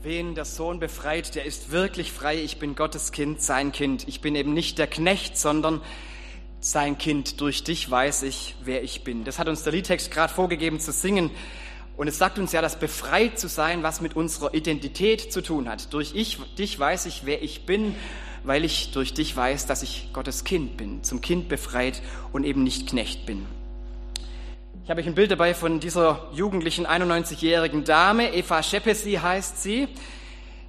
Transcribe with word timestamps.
Wen 0.00 0.36
der 0.36 0.44
Sohn 0.44 0.78
befreit, 0.78 1.34
der 1.34 1.44
ist 1.44 1.72
wirklich 1.72 2.12
frei. 2.12 2.36
Ich 2.36 2.60
bin 2.60 2.76
Gottes 2.76 3.10
Kind, 3.10 3.42
sein 3.42 3.72
Kind. 3.72 4.06
Ich 4.06 4.20
bin 4.20 4.36
eben 4.36 4.54
nicht 4.54 4.78
der 4.78 4.86
Knecht, 4.86 5.36
sondern 5.36 5.80
sein 6.60 6.98
Kind. 6.98 7.40
Durch 7.40 7.64
dich 7.64 7.90
weiß 7.90 8.22
ich, 8.22 8.54
wer 8.62 8.84
ich 8.84 9.02
bin. 9.02 9.24
Das 9.24 9.40
hat 9.40 9.48
uns 9.48 9.64
der 9.64 9.72
Liedtext 9.72 10.12
gerade 10.12 10.32
vorgegeben 10.32 10.78
zu 10.78 10.92
singen. 10.92 11.32
Und 11.96 12.06
es 12.06 12.16
sagt 12.16 12.38
uns 12.38 12.52
ja, 12.52 12.62
dass 12.62 12.78
befreit 12.78 13.40
zu 13.40 13.48
sein, 13.48 13.82
was 13.82 14.00
mit 14.00 14.14
unserer 14.14 14.54
Identität 14.54 15.32
zu 15.32 15.42
tun 15.42 15.68
hat. 15.68 15.92
Durch 15.92 16.14
ich, 16.14 16.38
dich 16.56 16.78
weiß 16.78 17.06
ich, 17.06 17.22
wer 17.24 17.42
ich 17.42 17.66
bin, 17.66 17.96
weil 18.44 18.64
ich 18.64 18.92
durch 18.92 19.14
dich 19.14 19.36
weiß, 19.36 19.66
dass 19.66 19.82
ich 19.82 20.10
Gottes 20.12 20.44
Kind 20.44 20.76
bin, 20.76 21.02
zum 21.02 21.20
Kind 21.20 21.48
befreit 21.48 22.02
und 22.32 22.44
eben 22.44 22.62
nicht 22.62 22.88
Knecht 22.88 23.26
bin. 23.26 23.57
Ich 24.88 24.90
habe 24.90 25.02
euch 25.02 25.06
ein 25.06 25.14
Bild 25.14 25.30
dabei 25.30 25.52
von 25.52 25.80
dieser 25.80 26.30
jugendlichen 26.32 26.86
91-jährigen 26.86 27.84
Dame. 27.84 28.32
Eva 28.32 28.62
Schepesi 28.62 29.16
heißt 29.22 29.62
sie. 29.62 29.86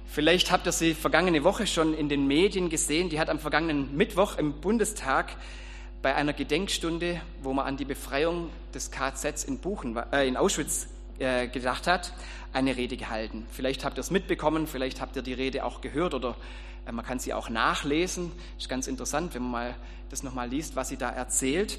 Vielleicht 0.04 0.52
habt 0.52 0.66
ihr 0.66 0.72
sie 0.72 0.92
vergangene 0.92 1.42
Woche 1.42 1.66
schon 1.66 1.94
in 1.94 2.10
den 2.10 2.26
Medien 2.26 2.68
gesehen. 2.68 3.08
Die 3.08 3.18
hat 3.18 3.30
am 3.30 3.38
vergangenen 3.38 3.96
Mittwoch 3.96 4.36
im 4.36 4.60
Bundestag 4.60 5.36
bei 6.02 6.14
einer 6.14 6.34
Gedenkstunde, 6.34 7.22
wo 7.42 7.54
man 7.54 7.64
an 7.64 7.78
die 7.78 7.86
Befreiung 7.86 8.50
des 8.74 8.90
KZs 8.90 9.44
in, 9.44 9.58
Buchen, 9.58 9.96
äh, 10.12 10.28
in 10.28 10.36
Auschwitz 10.36 10.88
äh, 11.18 11.48
gedacht 11.48 11.86
hat, 11.86 12.12
eine 12.52 12.76
Rede 12.76 12.98
gehalten. 12.98 13.46
Vielleicht 13.50 13.86
habt 13.86 13.96
ihr 13.96 14.02
es 14.02 14.10
mitbekommen, 14.10 14.66
vielleicht 14.66 15.00
habt 15.00 15.16
ihr 15.16 15.22
die 15.22 15.32
Rede 15.32 15.64
auch 15.64 15.80
gehört 15.80 16.12
oder 16.12 16.36
äh, 16.86 16.92
man 16.92 17.06
kann 17.06 17.20
sie 17.20 17.32
auch 17.32 17.48
nachlesen. 17.48 18.32
Ist 18.58 18.68
ganz 18.68 18.86
interessant, 18.86 19.32
wenn 19.32 19.40
man 19.40 19.50
mal 19.50 19.74
das 20.10 20.22
nochmal 20.22 20.50
liest, 20.50 20.76
was 20.76 20.90
sie 20.90 20.98
da 20.98 21.08
erzählt. 21.08 21.78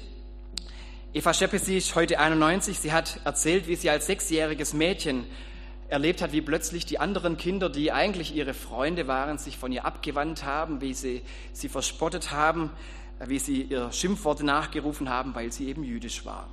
Eva 1.14 1.34
Schepesi 1.34 1.76
ist 1.76 1.94
heute 1.94 2.18
91. 2.18 2.78
Sie 2.80 2.90
hat 2.90 3.20
erzählt, 3.24 3.68
wie 3.68 3.76
sie 3.76 3.90
als 3.90 4.06
sechsjähriges 4.06 4.72
Mädchen 4.72 5.26
erlebt 5.88 6.22
hat, 6.22 6.32
wie 6.32 6.40
plötzlich 6.40 6.86
die 6.86 6.98
anderen 7.00 7.36
Kinder, 7.36 7.68
die 7.68 7.92
eigentlich 7.92 8.34
ihre 8.34 8.54
Freunde 8.54 9.06
waren, 9.08 9.36
sich 9.36 9.58
von 9.58 9.70
ihr 9.72 9.84
abgewandt 9.84 10.42
haben, 10.42 10.80
wie 10.80 10.94
sie 10.94 11.20
sie 11.52 11.68
verspottet 11.68 12.30
haben, 12.30 12.70
wie 13.26 13.38
sie 13.38 13.60
ihr 13.60 13.92
Schimpfworte 13.92 14.46
nachgerufen 14.46 15.10
haben, 15.10 15.34
weil 15.34 15.52
sie 15.52 15.68
eben 15.68 15.84
jüdisch 15.84 16.24
war. 16.24 16.48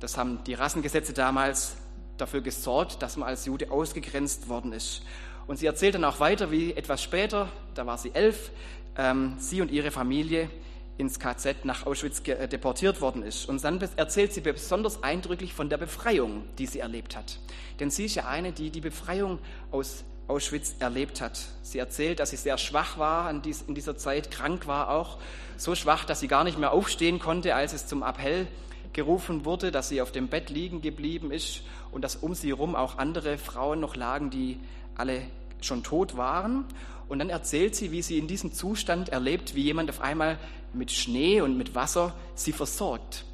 Das 0.00 0.18
haben 0.18 0.42
die 0.42 0.54
Rassengesetze 0.54 1.12
damals 1.12 1.76
dafür 2.16 2.40
gesorgt, 2.40 3.00
dass 3.00 3.16
man 3.16 3.28
als 3.28 3.46
Jude 3.46 3.70
ausgegrenzt 3.70 4.48
worden 4.48 4.72
ist. 4.72 5.02
Und 5.46 5.60
sie 5.60 5.66
erzählt 5.66 5.94
dann 5.94 6.04
auch 6.04 6.18
weiter, 6.18 6.50
wie 6.50 6.72
etwas 6.72 7.00
später, 7.00 7.48
da 7.76 7.86
war 7.86 7.96
sie 7.96 8.10
elf, 8.12 8.50
ähm, 8.98 9.36
sie 9.38 9.60
und 9.60 9.70
ihre 9.70 9.92
Familie 9.92 10.50
ins 10.98 11.20
KZ 11.20 11.64
nach 11.64 11.86
Auschwitz 11.86 12.22
äh, 12.26 12.48
deportiert 12.48 13.00
worden 13.00 13.22
ist. 13.22 13.48
Und 13.48 13.62
dann 13.62 13.80
erzählt 13.96 14.32
sie 14.32 14.40
besonders 14.40 15.02
eindrücklich 15.02 15.52
von 15.52 15.68
der 15.68 15.78
Befreiung, 15.78 16.44
die 16.58 16.66
sie 16.66 16.80
erlebt 16.80 17.16
hat. 17.16 17.38
Denn 17.80 17.90
sie 17.90 18.06
ist 18.06 18.14
ja 18.14 18.26
eine, 18.26 18.52
die 18.52 18.70
die 18.70 18.80
Befreiung 18.80 19.38
aus 19.70 20.04
Auschwitz 20.28 20.74
erlebt 20.80 21.20
hat. 21.20 21.38
Sie 21.62 21.78
erzählt, 21.78 22.18
dass 22.18 22.30
sie 22.30 22.36
sehr 22.36 22.58
schwach 22.58 22.98
war 22.98 23.30
in 23.30 23.42
dieser 23.42 23.96
Zeit, 23.96 24.30
krank 24.30 24.66
war 24.66 24.90
auch, 24.90 25.18
so 25.56 25.74
schwach, 25.74 26.04
dass 26.04 26.20
sie 26.20 26.28
gar 26.28 26.42
nicht 26.42 26.58
mehr 26.58 26.72
aufstehen 26.72 27.20
konnte, 27.20 27.54
als 27.54 27.72
es 27.72 27.86
zum 27.86 28.02
Appell 28.02 28.48
gerufen 28.92 29.44
wurde, 29.44 29.70
dass 29.70 29.88
sie 29.88 30.02
auf 30.02 30.10
dem 30.10 30.28
Bett 30.28 30.50
liegen 30.50 30.80
geblieben 30.80 31.30
ist 31.30 31.62
und 31.92 32.02
dass 32.02 32.16
um 32.16 32.34
sie 32.34 32.48
herum 32.48 32.74
auch 32.74 32.98
andere 32.98 33.38
Frauen 33.38 33.78
noch 33.78 33.94
lagen, 33.94 34.30
die 34.30 34.58
alle 34.96 35.22
schon 35.60 35.82
tot 35.82 36.16
waren. 36.16 36.64
Und 37.08 37.18
dann 37.20 37.30
erzählt 37.30 37.74
sie, 37.76 37.92
wie 37.92 38.02
sie 38.02 38.18
in 38.18 38.26
diesem 38.26 38.52
Zustand 38.52 39.10
erlebt, 39.10 39.54
wie 39.54 39.62
jemand 39.62 39.90
auf 39.90 40.00
einmal 40.00 40.38
mit 40.72 40.90
Schnee 40.90 41.40
und 41.40 41.56
mit 41.56 41.74
Wasser 41.74 42.14
sie 42.34 42.52
versorgt. 42.52 43.24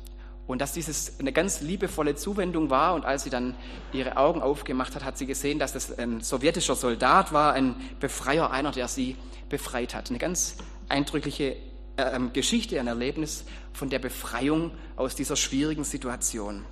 Und 0.47 0.61
dass 0.61 0.73
dieses 0.73 1.19
eine 1.19 1.33
ganz 1.33 1.61
liebevolle 1.61 2.15
Zuwendung 2.15 2.69
war. 2.69 2.95
Und 2.95 3.05
als 3.05 3.25
sie 3.25 3.31
dann 3.31 3.55
ihre 3.93 4.17
Augen 4.17 4.43
aufgemacht 4.43 4.95
hat, 4.95 5.05
hat 5.05 5.17
sie 5.17 5.27
gesehen, 5.27 5.59
dass 5.59 5.73
das 5.73 5.99
ein 5.99 6.21
sowjetischer 6.21 6.75
Soldat 6.75 7.33
war, 7.33 7.55
ein 7.55 7.77
Befreier, 8.01 8.51
einer, 8.51 8.73
der 8.73 8.89
sie 8.89 9.17
befreit 9.49 9.95
hat. 9.95 10.11
Eine 10.11 10.19
ganz 10.19 10.57
eindrückliche 10.89 11.57
äh, 11.97 12.21
Geschichte, 12.33 12.79
ein 12.79 12.87
Erlebnis 12.87 13.45
von 13.73 13.89
der 13.89 13.99
Befreiung 13.99 14.73
aus 14.97 15.15
dieser 15.15 15.37
schwierigen 15.37 15.85
Situation. 15.85 16.65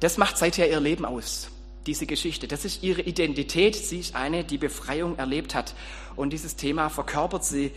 Das 0.00 0.16
macht 0.16 0.38
seither 0.38 0.70
ihr 0.70 0.80
Leben 0.80 1.04
aus, 1.04 1.50
diese 1.86 2.06
Geschichte. 2.06 2.48
Das 2.48 2.64
ist 2.64 2.82
ihre 2.82 3.02
Identität. 3.02 3.76
Sie 3.76 3.98
ist 3.98 4.14
eine, 4.14 4.44
die 4.44 4.58
Befreiung 4.58 5.16
erlebt 5.16 5.54
hat. 5.54 5.74
Und 6.16 6.32
dieses 6.32 6.56
Thema 6.56 6.88
verkörpert 6.88 7.44
sie 7.44 7.72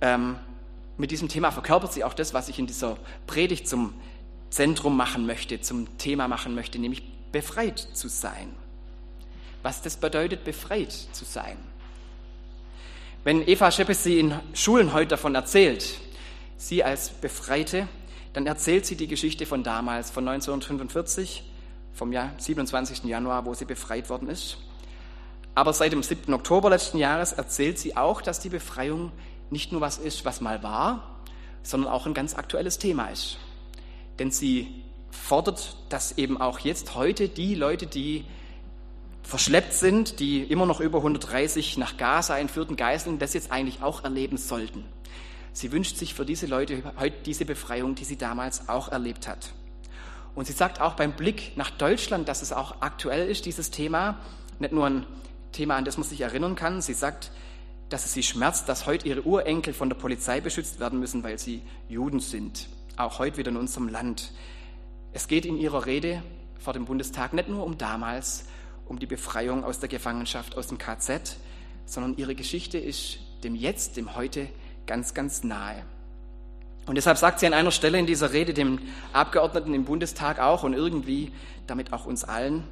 ähm, 0.00 0.36
mit 0.98 1.10
diesem 1.10 1.28
Thema 1.28 1.50
verkörpert 1.50 1.92
sie 1.92 2.04
auch 2.04 2.14
das, 2.14 2.32
was 2.32 2.48
ich 2.48 2.58
in 2.58 2.66
dieser 2.66 2.96
Predigt 3.26 3.68
zum 3.68 3.94
Zentrum 4.48 4.96
machen 4.96 5.26
möchte, 5.26 5.60
zum 5.60 5.98
Thema 5.98 6.28
machen 6.28 6.54
möchte, 6.54 6.78
nämlich 6.78 7.02
befreit 7.32 7.78
zu 7.78 8.08
sein. 8.08 8.54
Was 9.62 9.82
das 9.82 9.96
bedeutet, 9.96 10.44
befreit 10.44 10.92
zu 10.92 11.24
sein. 11.24 11.58
Wenn 13.24 13.46
Eva 13.46 13.70
Scheppesi 13.70 14.20
in 14.20 14.34
Schulen 14.54 14.92
heute 14.92 15.08
davon 15.08 15.34
erzählt, 15.34 15.98
sie 16.56 16.84
als 16.84 17.10
Befreite, 17.10 17.88
dann 18.32 18.46
erzählt 18.46 18.86
sie 18.86 18.96
die 18.96 19.08
Geschichte 19.08 19.44
von 19.44 19.64
damals, 19.64 20.10
von 20.10 20.26
1945, 20.26 21.42
vom 21.96 22.12
Jahr 22.12 22.30
27. 22.36 23.04
Januar, 23.04 23.46
wo 23.46 23.54
sie 23.54 23.64
befreit 23.64 24.10
worden 24.10 24.28
ist. 24.28 24.58
Aber 25.54 25.72
seit 25.72 25.92
dem 25.92 26.02
7. 26.02 26.32
Oktober 26.34 26.68
letzten 26.68 26.98
Jahres 26.98 27.32
erzählt 27.32 27.78
sie 27.78 27.96
auch, 27.96 28.20
dass 28.20 28.38
die 28.38 28.50
Befreiung 28.50 29.10
nicht 29.48 29.72
nur 29.72 29.80
was 29.80 29.96
ist, 29.96 30.26
was 30.26 30.42
mal 30.42 30.62
war, 30.62 31.20
sondern 31.62 31.90
auch 31.90 32.06
ein 32.06 32.12
ganz 32.12 32.34
aktuelles 32.34 32.78
Thema 32.78 33.06
ist. 33.08 33.38
Denn 34.18 34.30
sie 34.30 34.82
fordert, 35.10 35.76
dass 35.88 36.18
eben 36.18 36.38
auch 36.38 36.58
jetzt 36.58 36.94
heute 36.94 37.28
die 37.30 37.54
Leute, 37.54 37.86
die 37.86 38.26
verschleppt 39.22 39.72
sind, 39.72 40.20
die 40.20 40.42
immer 40.42 40.66
noch 40.66 40.80
über 40.80 40.98
130 40.98 41.78
nach 41.78 41.96
Gaza 41.96 42.38
entführten 42.38 42.76
Geiseln, 42.76 43.18
das 43.18 43.32
jetzt 43.32 43.50
eigentlich 43.50 43.82
auch 43.82 44.04
erleben 44.04 44.36
sollten. 44.36 44.84
Sie 45.54 45.72
wünscht 45.72 45.96
sich 45.96 46.12
für 46.12 46.26
diese 46.26 46.46
Leute 46.46 46.82
heute 46.98 47.16
diese 47.24 47.46
Befreiung, 47.46 47.94
die 47.94 48.04
sie 48.04 48.18
damals 48.18 48.68
auch 48.68 48.92
erlebt 48.92 49.26
hat. 49.26 49.54
Und 50.36 50.46
sie 50.46 50.52
sagt 50.52 50.80
auch 50.80 50.94
beim 50.94 51.14
Blick 51.14 51.56
nach 51.56 51.70
Deutschland, 51.70 52.28
dass 52.28 52.42
es 52.42 52.52
auch 52.52 52.76
aktuell 52.80 53.28
ist, 53.28 53.46
dieses 53.46 53.70
Thema, 53.70 54.20
nicht 54.58 54.72
nur 54.72 54.86
ein 54.86 55.06
Thema, 55.50 55.76
an 55.76 55.84
das 55.86 55.96
man 55.96 56.06
sich 56.06 56.20
erinnern 56.20 56.54
kann. 56.54 56.82
Sie 56.82 56.92
sagt, 56.92 57.32
dass 57.88 58.04
es 58.04 58.12
sie 58.12 58.22
schmerzt, 58.22 58.68
dass 58.68 58.86
heute 58.86 59.08
ihre 59.08 59.22
Urenkel 59.22 59.72
von 59.72 59.88
der 59.88 59.96
Polizei 59.96 60.42
beschützt 60.42 60.78
werden 60.78 61.00
müssen, 61.00 61.24
weil 61.24 61.38
sie 61.38 61.62
Juden 61.88 62.20
sind. 62.20 62.68
Auch 62.98 63.18
heute 63.18 63.38
wieder 63.38 63.50
in 63.50 63.56
unserem 63.56 63.88
Land. 63.88 64.32
Es 65.12 65.26
geht 65.26 65.46
in 65.46 65.56
ihrer 65.56 65.86
Rede 65.86 66.22
vor 66.58 66.74
dem 66.74 66.84
Bundestag 66.84 67.32
nicht 67.32 67.48
nur 67.48 67.64
um 67.64 67.78
damals, 67.78 68.44
um 68.86 68.98
die 68.98 69.06
Befreiung 69.06 69.64
aus 69.64 69.80
der 69.80 69.88
Gefangenschaft, 69.88 70.58
aus 70.58 70.66
dem 70.66 70.76
KZ, 70.76 71.36
sondern 71.86 72.14
ihre 72.18 72.34
Geschichte 72.34 72.76
ist 72.76 73.18
dem 73.42 73.54
Jetzt, 73.54 73.96
dem 73.96 74.14
Heute 74.14 74.48
ganz, 74.84 75.14
ganz 75.14 75.44
nahe. 75.44 75.82
Und 76.86 76.94
deshalb 76.94 77.18
sagt 77.18 77.40
sie 77.40 77.46
an 77.46 77.54
einer 77.54 77.72
Stelle 77.72 77.98
in 77.98 78.06
dieser 78.06 78.32
Rede 78.32 78.54
dem 78.54 78.78
Abgeordneten 79.12 79.74
im 79.74 79.84
Bundestag 79.84 80.38
auch 80.38 80.62
und 80.62 80.72
irgendwie 80.72 81.32
damit 81.66 81.92
auch 81.92 82.06
uns 82.06 82.24
allen, 82.24 82.64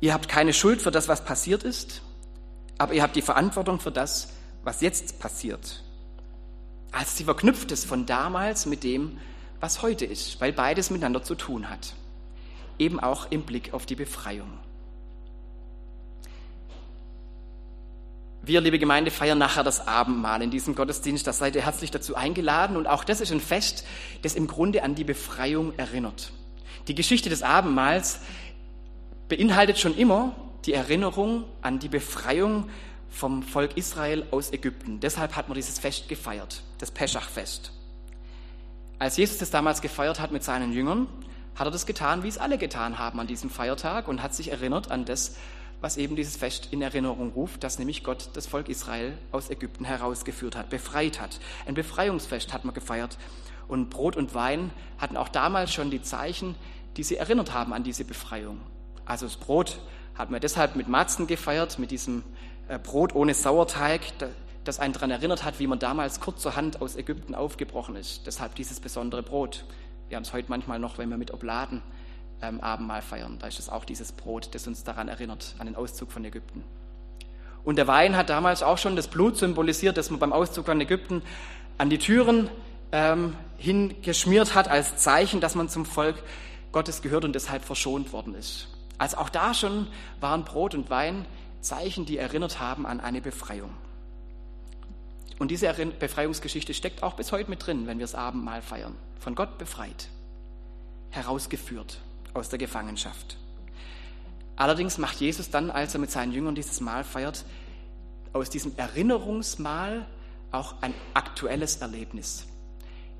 ihr 0.00 0.12
habt 0.12 0.28
keine 0.28 0.52
Schuld 0.52 0.82
für 0.82 0.90
das, 0.90 1.08
was 1.08 1.24
passiert 1.24 1.62
ist, 1.62 2.02
aber 2.76 2.92
ihr 2.92 3.02
habt 3.02 3.16
die 3.16 3.22
Verantwortung 3.22 3.80
für 3.80 3.90
das, 3.90 4.34
was 4.62 4.82
jetzt 4.82 5.18
passiert. 5.18 5.82
Also 6.92 7.16
sie 7.16 7.24
verknüpft 7.24 7.72
es 7.72 7.84
von 7.84 8.04
damals 8.04 8.66
mit 8.66 8.84
dem, 8.84 9.18
was 9.60 9.80
heute 9.80 10.04
ist, 10.04 10.40
weil 10.40 10.52
beides 10.52 10.90
miteinander 10.90 11.22
zu 11.22 11.34
tun 11.34 11.70
hat. 11.70 11.94
Eben 12.78 13.00
auch 13.00 13.30
im 13.30 13.42
Blick 13.42 13.72
auf 13.72 13.86
die 13.86 13.94
Befreiung. 13.94 14.58
Wir, 18.46 18.60
liebe 18.60 18.78
Gemeinde, 18.78 19.10
feiern 19.10 19.38
nachher 19.38 19.64
das 19.64 19.86
Abendmahl 19.86 20.42
in 20.42 20.50
diesem 20.50 20.74
Gottesdienst. 20.74 21.26
Da 21.26 21.32
seid 21.32 21.56
ihr 21.56 21.62
herzlich 21.62 21.90
dazu 21.90 22.14
eingeladen. 22.14 22.76
Und 22.76 22.86
auch 22.86 23.02
das 23.02 23.22
ist 23.22 23.32
ein 23.32 23.40
Fest, 23.40 23.86
das 24.20 24.34
im 24.34 24.46
Grunde 24.46 24.82
an 24.82 24.94
die 24.94 25.04
Befreiung 25.04 25.72
erinnert. 25.78 26.30
Die 26.88 26.94
Geschichte 26.94 27.30
des 27.30 27.42
Abendmahls 27.42 28.20
beinhaltet 29.28 29.78
schon 29.78 29.96
immer 29.96 30.36
die 30.66 30.74
Erinnerung 30.74 31.44
an 31.62 31.78
die 31.78 31.88
Befreiung 31.88 32.68
vom 33.08 33.42
Volk 33.42 33.78
Israel 33.78 34.26
aus 34.30 34.52
Ägypten. 34.52 35.00
Deshalb 35.00 35.36
hat 35.36 35.48
man 35.48 35.54
dieses 35.54 35.78
Fest 35.78 36.10
gefeiert, 36.10 36.62
das 36.78 36.90
Peschachfest. 36.90 37.72
Als 38.98 39.16
Jesus 39.16 39.38
das 39.38 39.50
damals 39.50 39.80
gefeiert 39.80 40.20
hat 40.20 40.32
mit 40.32 40.44
seinen 40.44 40.72
Jüngern, 40.72 41.06
hat 41.54 41.66
er 41.66 41.70
das 41.70 41.86
getan, 41.86 42.22
wie 42.22 42.28
es 42.28 42.36
alle 42.36 42.58
getan 42.58 42.98
haben 42.98 43.20
an 43.20 43.26
diesem 43.26 43.48
Feiertag 43.48 44.06
und 44.06 44.22
hat 44.22 44.34
sich 44.34 44.50
erinnert 44.50 44.90
an 44.90 45.06
das, 45.06 45.36
was 45.84 45.98
eben 45.98 46.16
dieses 46.16 46.38
Fest 46.38 46.68
in 46.70 46.80
Erinnerung 46.80 47.32
ruft, 47.32 47.62
dass 47.62 47.78
nämlich 47.78 48.04
Gott 48.04 48.30
das 48.32 48.46
Volk 48.46 48.70
Israel 48.70 49.18
aus 49.32 49.50
Ägypten 49.50 49.84
herausgeführt 49.84 50.56
hat, 50.56 50.70
befreit 50.70 51.20
hat. 51.20 51.38
Ein 51.66 51.74
Befreiungsfest 51.74 52.54
hat 52.54 52.64
man 52.64 52.72
gefeiert. 52.72 53.18
Und 53.68 53.90
Brot 53.90 54.16
und 54.16 54.34
Wein 54.34 54.70
hatten 54.96 55.18
auch 55.18 55.28
damals 55.28 55.74
schon 55.74 55.90
die 55.90 56.00
Zeichen, 56.00 56.54
die 56.96 57.02
sie 57.02 57.16
erinnert 57.16 57.52
haben 57.52 57.74
an 57.74 57.82
diese 57.82 58.06
Befreiung. 58.06 58.60
Also 59.04 59.26
das 59.26 59.36
Brot 59.36 59.78
hat 60.14 60.30
man 60.30 60.40
deshalb 60.40 60.74
mit 60.74 60.88
Matzen 60.88 61.26
gefeiert, 61.26 61.78
mit 61.78 61.90
diesem 61.90 62.24
äh, 62.68 62.78
Brot 62.78 63.14
ohne 63.14 63.34
Sauerteig, 63.34 64.00
das 64.64 64.80
einen 64.80 64.94
daran 64.94 65.10
erinnert 65.10 65.44
hat, 65.44 65.60
wie 65.60 65.66
man 65.66 65.80
damals 65.80 66.18
kurzerhand 66.18 66.80
aus 66.80 66.96
Ägypten 66.96 67.34
aufgebrochen 67.34 67.96
ist. 67.96 68.26
Deshalb 68.26 68.54
dieses 68.54 68.80
besondere 68.80 69.22
Brot. 69.22 69.66
Wir 70.08 70.16
haben 70.16 70.22
es 70.22 70.32
heute 70.32 70.48
manchmal 70.48 70.78
noch, 70.78 70.96
wenn 70.96 71.10
wir 71.10 71.18
mit 71.18 71.34
Obladen 71.34 71.82
ähm, 72.48 72.60
Abendmahl 72.60 73.02
feiern. 73.02 73.38
Da 73.38 73.46
ist 73.46 73.58
es 73.58 73.68
auch 73.68 73.84
dieses 73.84 74.12
Brot, 74.12 74.54
das 74.54 74.66
uns 74.66 74.84
daran 74.84 75.08
erinnert, 75.08 75.54
an 75.58 75.66
den 75.66 75.76
Auszug 75.76 76.12
von 76.12 76.24
Ägypten. 76.24 76.62
Und 77.64 77.76
der 77.76 77.86
Wein 77.86 78.16
hat 78.16 78.28
damals 78.28 78.62
auch 78.62 78.78
schon 78.78 78.96
das 78.96 79.08
Blut 79.08 79.36
symbolisiert, 79.36 79.96
das 79.96 80.10
man 80.10 80.20
beim 80.20 80.32
Auszug 80.32 80.66
von 80.66 80.80
Ägypten 80.80 81.22
an 81.78 81.88
die 81.90 81.98
Türen 81.98 82.50
ähm, 82.92 83.36
hingeschmiert 83.56 84.54
hat, 84.54 84.68
als 84.68 84.96
Zeichen, 84.96 85.40
dass 85.40 85.54
man 85.54 85.68
zum 85.68 85.86
Volk 85.86 86.16
Gottes 86.72 87.02
gehört 87.02 87.24
und 87.24 87.34
deshalb 87.34 87.64
verschont 87.64 88.12
worden 88.12 88.34
ist. 88.34 88.68
Also 88.98 89.16
auch 89.16 89.28
da 89.28 89.54
schon 89.54 89.86
waren 90.20 90.44
Brot 90.44 90.74
und 90.74 90.90
Wein 90.90 91.24
Zeichen, 91.60 92.04
die 92.04 92.18
erinnert 92.18 92.60
haben 92.60 92.84
an 92.86 93.00
eine 93.00 93.20
Befreiung. 93.20 93.70
Und 95.38 95.50
diese 95.50 95.72
Befreiungsgeschichte 95.98 96.74
steckt 96.74 97.02
auch 97.02 97.14
bis 97.14 97.32
heute 97.32 97.50
mit 97.50 97.66
drin, 97.66 97.86
wenn 97.86 97.98
wir 97.98 98.04
das 98.04 98.14
Abendmahl 98.14 98.62
feiern. 98.62 98.94
Von 99.18 99.34
Gott 99.34 99.58
befreit, 99.58 100.08
herausgeführt 101.10 101.98
aus 102.34 102.48
der 102.48 102.58
Gefangenschaft. 102.58 103.38
Allerdings 104.56 104.98
macht 104.98 105.20
Jesus 105.20 105.50
dann, 105.50 105.70
als 105.70 105.94
er 105.94 106.00
mit 106.00 106.10
seinen 106.10 106.32
Jüngern 106.32 106.54
dieses 106.54 106.80
Mahl 106.80 107.04
feiert, 107.04 107.44
aus 108.32 108.50
diesem 108.50 108.76
Erinnerungsmahl 108.76 110.06
auch 110.52 110.74
ein 110.80 110.94
aktuelles 111.14 111.76
Erlebnis. 111.76 112.46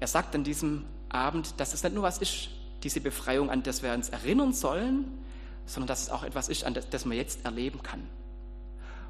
Er 0.01 0.07
sagt 0.07 0.35
an 0.35 0.45
diesem 0.45 0.85
Abend, 1.09 1.59
dass 1.59 1.75
es 1.75 1.83
nicht 1.83 1.95
nur 1.95 2.05
was 2.05 2.19
ist, 2.19 2.51
diese 2.83 3.01
Befreiung, 3.01 3.51
an 3.51 3.63
das 3.63 3.83
wir 3.83 3.93
uns 3.93 4.11
erinnern 4.11 4.53
sollen, 4.53 5.07
sondern 5.67 5.89
dass 5.89 6.03
es 6.03 6.11
auch 6.11 6.23
etwas 6.23 6.49
ist, 6.49 6.65
an 6.65 6.75
das, 6.75 6.91
das 6.91 7.05
man 7.05 7.17
jetzt 7.17 7.45
erleben 7.45 7.83
kann. 7.83 8.07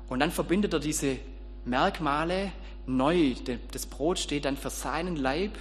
Und 0.08 0.20
dann 0.20 0.30
verbindet 0.30 0.72
er 0.72 0.80
diese 0.80 1.18
Merkmale 1.64 2.52
neu. 2.86 3.34
Das 3.72 3.86
Brot 3.86 4.18
steht 4.18 4.44
dann 4.44 4.56
für 4.56 4.70
seinen 4.70 5.16
Leib, 5.16 5.52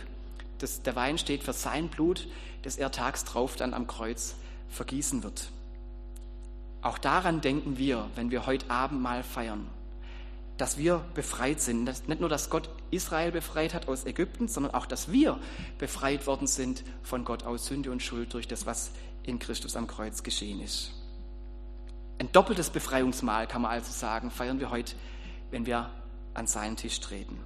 das, 0.59 0.81
der 0.81 0.95
Wein 0.95 1.17
steht 1.17 1.43
für 1.43 1.53
sein 1.53 1.89
Blut, 1.89 2.27
das 2.61 2.77
er 2.77 2.91
tags 2.91 3.23
drauf 3.25 3.55
dann 3.55 3.73
am 3.73 3.87
Kreuz 3.87 4.35
vergießen 4.69 5.23
wird. 5.23 5.49
Auch 6.81 6.97
daran 6.97 7.41
denken 7.41 7.77
wir, 7.77 8.09
wenn 8.15 8.31
wir 8.31 8.45
heute 8.45 8.69
Abend 8.69 9.01
mal 9.01 9.23
feiern, 9.23 9.67
dass 10.57 10.77
wir 10.77 11.03
befreit 11.13 11.61
sind. 11.61 11.85
Dass 11.85 12.07
nicht 12.07 12.19
nur, 12.19 12.29
dass 12.29 12.49
Gott 12.49 12.69
Israel 12.91 13.31
befreit 13.31 13.73
hat 13.73 13.87
aus 13.87 14.05
Ägypten, 14.05 14.47
sondern 14.47 14.73
auch, 14.73 14.85
dass 14.85 15.11
wir 15.11 15.39
befreit 15.77 16.27
worden 16.27 16.47
sind 16.47 16.83
von 17.01 17.25
Gott 17.25 17.43
aus 17.43 17.65
Sünde 17.65 17.91
und 17.91 18.03
Schuld 18.03 18.33
durch 18.33 18.47
das, 18.47 18.65
was 18.65 18.91
in 19.23 19.39
Christus 19.39 19.75
am 19.75 19.87
Kreuz 19.87 20.23
geschehen 20.23 20.61
ist. 20.61 20.91
Ein 22.19 22.31
doppeltes 22.31 22.69
Befreiungsmahl, 22.69 23.47
kann 23.47 23.61
man 23.61 23.71
also 23.71 23.91
sagen, 23.91 24.29
feiern 24.29 24.59
wir 24.59 24.69
heute, 24.69 24.95
wenn 25.51 25.65
wir 25.65 25.89
an 26.33 26.47
seinen 26.47 26.75
Tisch 26.75 26.99
treten. 26.99 27.39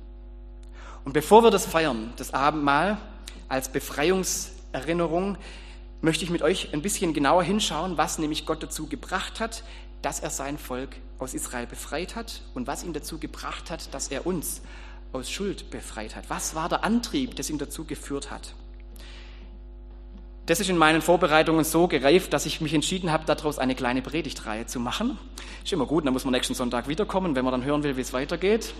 Und 1.08 1.14
bevor 1.14 1.42
wir 1.42 1.52
das 1.52 1.66
feiern, 1.66 2.12
das 2.18 2.34
Abendmahl 2.34 2.98
als 3.48 3.70
Befreiungserinnerung, 3.70 5.38
möchte 6.02 6.26
ich 6.26 6.30
mit 6.30 6.42
euch 6.42 6.74
ein 6.74 6.82
bisschen 6.82 7.14
genauer 7.14 7.44
hinschauen, 7.44 7.98
was 7.98 8.20
nämlich 8.20 8.46
Gott 8.46 8.62
dazu 8.62 8.88
gebracht 8.88 9.40
hat, 9.40 9.64
dass 10.02 10.20
er 10.20 10.32
sein 10.32 10.58
Volk 10.58 10.98
aus 11.18 11.34
Israel 11.34 11.66
befreit 11.66 12.18
hat 12.18 12.42
und 12.56 12.68
was 12.68 12.84
ihn 12.84 12.92
dazu 12.92 13.20
gebracht 13.20 13.72
hat, 13.72 13.94
dass 13.94 14.10
er 14.10 14.28
uns 14.28 14.60
aus 15.14 15.32
Schuld 15.32 15.72
befreit 15.72 16.14
hat. 16.14 16.30
Was 16.30 16.56
war 16.56 16.68
der 16.68 16.84
Antrieb, 16.84 17.38
das 17.38 17.50
ihn 17.50 17.58
dazu 17.58 17.86
geführt 17.86 18.30
hat? 18.30 18.54
Das 20.48 20.62
ist 20.62 20.70
in 20.70 20.78
meinen 20.78 21.02
Vorbereitungen 21.02 21.66
so 21.66 21.90
gereift, 21.90 22.32
dass 22.32 22.46
ich 22.46 22.62
mich 22.62 22.74
entschieden 22.74 23.12
habe, 23.12 23.26
daraus 23.26 23.60
eine 23.60 23.76
kleine 23.76 24.02
Predigtreihe 24.02 24.66
zu 24.66 24.80
machen. 24.80 25.20
Ist 25.62 25.74
immer 25.74 25.86
gut, 25.86 26.06
dann 26.06 26.14
muss 26.14 26.24
man 26.24 26.32
nächsten 26.32 26.54
Sonntag 26.54 26.88
wiederkommen, 26.88 27.36
wenn 27.36 27.44
man 27.44 27.52
dann 27.52 27.66
hören 27.66 27.84
will, 27.84 27.98
wie 27.98 28.02
es 28.02 28.14
weitergeht. 28.14 28.74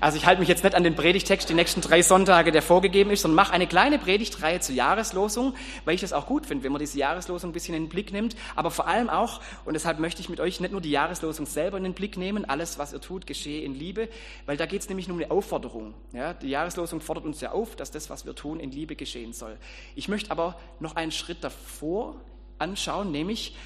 Also 0.00 0.16
ich 0.16 0.26
halte 0.26 0.38
mich 0.38 0.48
jetzt 0.48 0.62
nicht 0.62 0.76
an 0.76 0.84
den 0.84 0.94
Predigtext 0.94 1.48
die 1.48 1.54
nächsten 1.54 1.80
drei 1.80 2.02
Sonntage, 2.02 2.52
der 2.52 2.62
vorgegeben 2.62 3.10
ist, 3.10 3.22
sondern 3.22 3.34
mache 3.34 3.52
eine 3.52 3.66
kleine 3.66 3.98
Predigtreihe 3.98 4.60
zur 4.60 4.76
Jahreslosung, 4.76 5.54
weil 5.84 5.96
ich 5.96 6.02
das 6.02 6.12
auch 6.12 6.26
gut 6.26 6.46
finde, 6.46 6.62
wenn 6.62 6.70
man 6.70 6.78
diese 6.78 6.96
Jahreslosung 6.96 7.50
ein 7.50 7.52
bisschen 7.52 7.74
in 7.74 7.86
den 7.86 7.88
Blick 7.88 8.12
nimmt. 8.12 8.36
Aber 8.54 8.70
vor 8.70 8.86
allem 8.86 9.10
auch, 9.10 9.40
und 9.64 9.74
deshalb 9.74 9.98
möchte 9.98 10.20
ich 10.20 10.28
mit 10.28 10.38
euch 10.38 10.60
nicht 10.60 10.70
nur 10.70 10.80
die 10.80 10.92
Jahreslosung 10.92 11.46
selber 11.46 11.78
in 11.78 11.82
den 11.82 11.94
Blick 11.94 12.16
nehmen, 12.16 12.44
alles, 12.44 12.78
was 12.78 12.92
ihr 12.92 13.00
tut, 13.00 13.26
geschehe 13.26 13.64
in 13.64 13.74
Liebe, 13.74 14.08
weil 14.46 14.56
da 14.56 14.66
geht 14.66 14.82
es 14.82 14.88
nämlich 14.88 15.08
nur 15.08 15.16
um 15.16 15.22
eine 15.24 15.32
Aufforderung. 15.32 15.94
Ja, 16.12 16.32
die 16.32 16.50
Jahreslosung 16.50 17.00
fordert 17.00 17.24
uns 17.24 17.40
ja 17.40 17.50
auf, 17.50 17.74
dass 17.74 17.90
das, 17.90 18.08
was 18.08 18.24
wir 18.24 18.36
tun, 18.36 18.60
in 18.60 18.70
Liebe 18.70 18.94
geschehen 18.94 19.32
soll. 19.32 19.56
Ich 19.96 20.06
möchte 20.06 20.30
aber 20.30 20.54
noch 20.78 20.94
ein 20.94 21.07
einen 21.08 21.12
Schritt 21.12 21.42
davor 21.42 22.16
anschauen, 22.58 23.10
nämlich, 23.10 23.56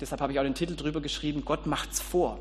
deshalb 0.00 0.20
habe 0.20 0.32
ich 0.32 0.38
auch 0.38 0.44
den 0.44 0.54
Titel 0.54 0.74
drüber 0.74 1.00
geschrieben, 1.00 1.44
Gott 1.44 1.66
macht's 1.66 2.00
vor. 2.00 2.38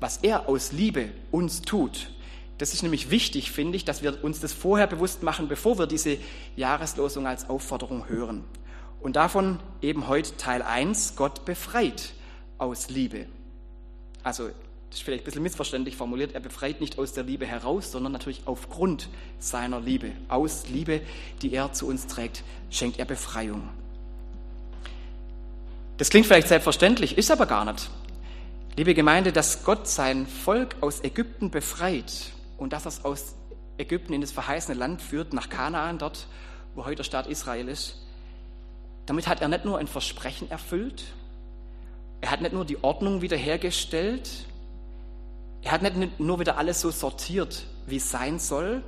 Was 0.00 0.18
er 0.18 0.48
aus 0.48 0.72
Liebe 0.72 1.10
uns 1.30 1.62
tut. 1.62 2.10
Das 2.58 2.74
ist 2.74 2.82
nämlich 2.82 3.10
wichtig, 3.10 3.52
finde 3.52 3.76
ich, 3.76 3.84
dass 3.84 4.02
wir 4.02 4.22
uns 4.24 4.40
das 4.40 4.52
vorher 4.52 4.88
bewusst 4.88 5.22
machen, 5.22 5.48
bevor 5.48 5.78
wir 5.78 5.86
diese 5.86 6.18
Jahreslosung 6.56 7.26
als 7.26 7.48
Aufforderung 7.48 8.08
hören. 8.08 8.44
Und 9.00 9.14
davon 9.14 9.60
eben 9.80 10.08
heute 10.08 10.36
Teil 10.36 10.62
1, 10.62 11.14
Gott 11.14 11.44
befreit 11.44 12.14
aus 12.58 12.90
Liebe. 12.90 13.26
Also, 14.24 14.50
das 14.90 15.00
ist 15.00 15.04
vielleicht 15.04 15.22
ein 15.22 15.24
bisschen 15.26 15.42
missverständlich 15.42 15.96
formuliert, 15.96 16.32
er 16.34 16.40
befreit 16.40 16.80
nicht 16.80 16.98
aus 16.98 17.12
der 17.12 17.24
Liebe 17.24 17.44
heraus, 17.44 17.92
sondern 17.92 18.12
natürlich 18.12 18.42
aufgrund 18.46 19.08
seiner 19.38 19.80
Liebe. 19.80 20.12
Aus 20.28 20.68
Liebe, 20.68 21.02
die 21.42 21.52
er 21.52 21.72
zu 21.72 21.86
uns 21.86 22.06
trägt, 22.06 22.42
schenkt 22.70 22.98
er 22.98 23.04
Befreiung. 23.04 23.68
Das 25.98 26.08
klingt 26.10 26.26
vielleicht 26.26 26.48
selbstverständlich, 26.48 27.18
ist 27.18 27.30
aber 27.30 27.46
gar 27.46 27.64
nicht. 27.64 27.90
Liebe 28.76 28.94
Gemeinde, 28.94 29.32
dass 29.32 29.64
Gott 29.64 29.88
sein 29.88 30.26
Volk 30.26 30.76
aus 30.80 31.02
Ägypten 31.02 31.50
befreit 31.50 32.30
und 32.56 32.72
dass 32.72 32.86
er 32.86 32.90
es 32.90 33.04
aus 33.04 33.34
Ägypten 33.76 34.12
in 34.12 34.20
das 34.20 34.32
verheißene 34.32 34.78
Land 34.78 35.02
führt, 35.02 35.32
nach 35.32 35.50
Kanaan, 35.50 35.98
dort, 35.98 36.28
wo 36.74 36.84
heute 36.84 36.96
der 36.96 37.04
Staat 37.04 37.26
Israel 37.26 37.68
ist, 37.68 37.96
damit 39.06 39.26
hat 39.26 39.42
er 39.42 39.48
nicht 39.48 39.64
nur 39.64 39.78
ein 39.78 39.86
Versprechen 39.86 40.50
erfüllt, 40.50 41.02
er 42.20 42.30
hat 42.30 42.40
nicht 42.40 42.52
nur 42.52 42.64
die 42.64 42.82
Ordnung 42.82 43.20
wiederhergestellt, 43.20 44.28
er 45.62 45.72
hat 45.72 45.82
nicht 45.82 46.20
nur 46.20 46.40
wieder 46.40 46.56
alles 46.58 46.80
so 46.80 46.90
sortiert, 46.90 47.66
wie 47.86 47.96
es 47.96 48.10
sein 48.10 48.38
soll. 48.38 48.82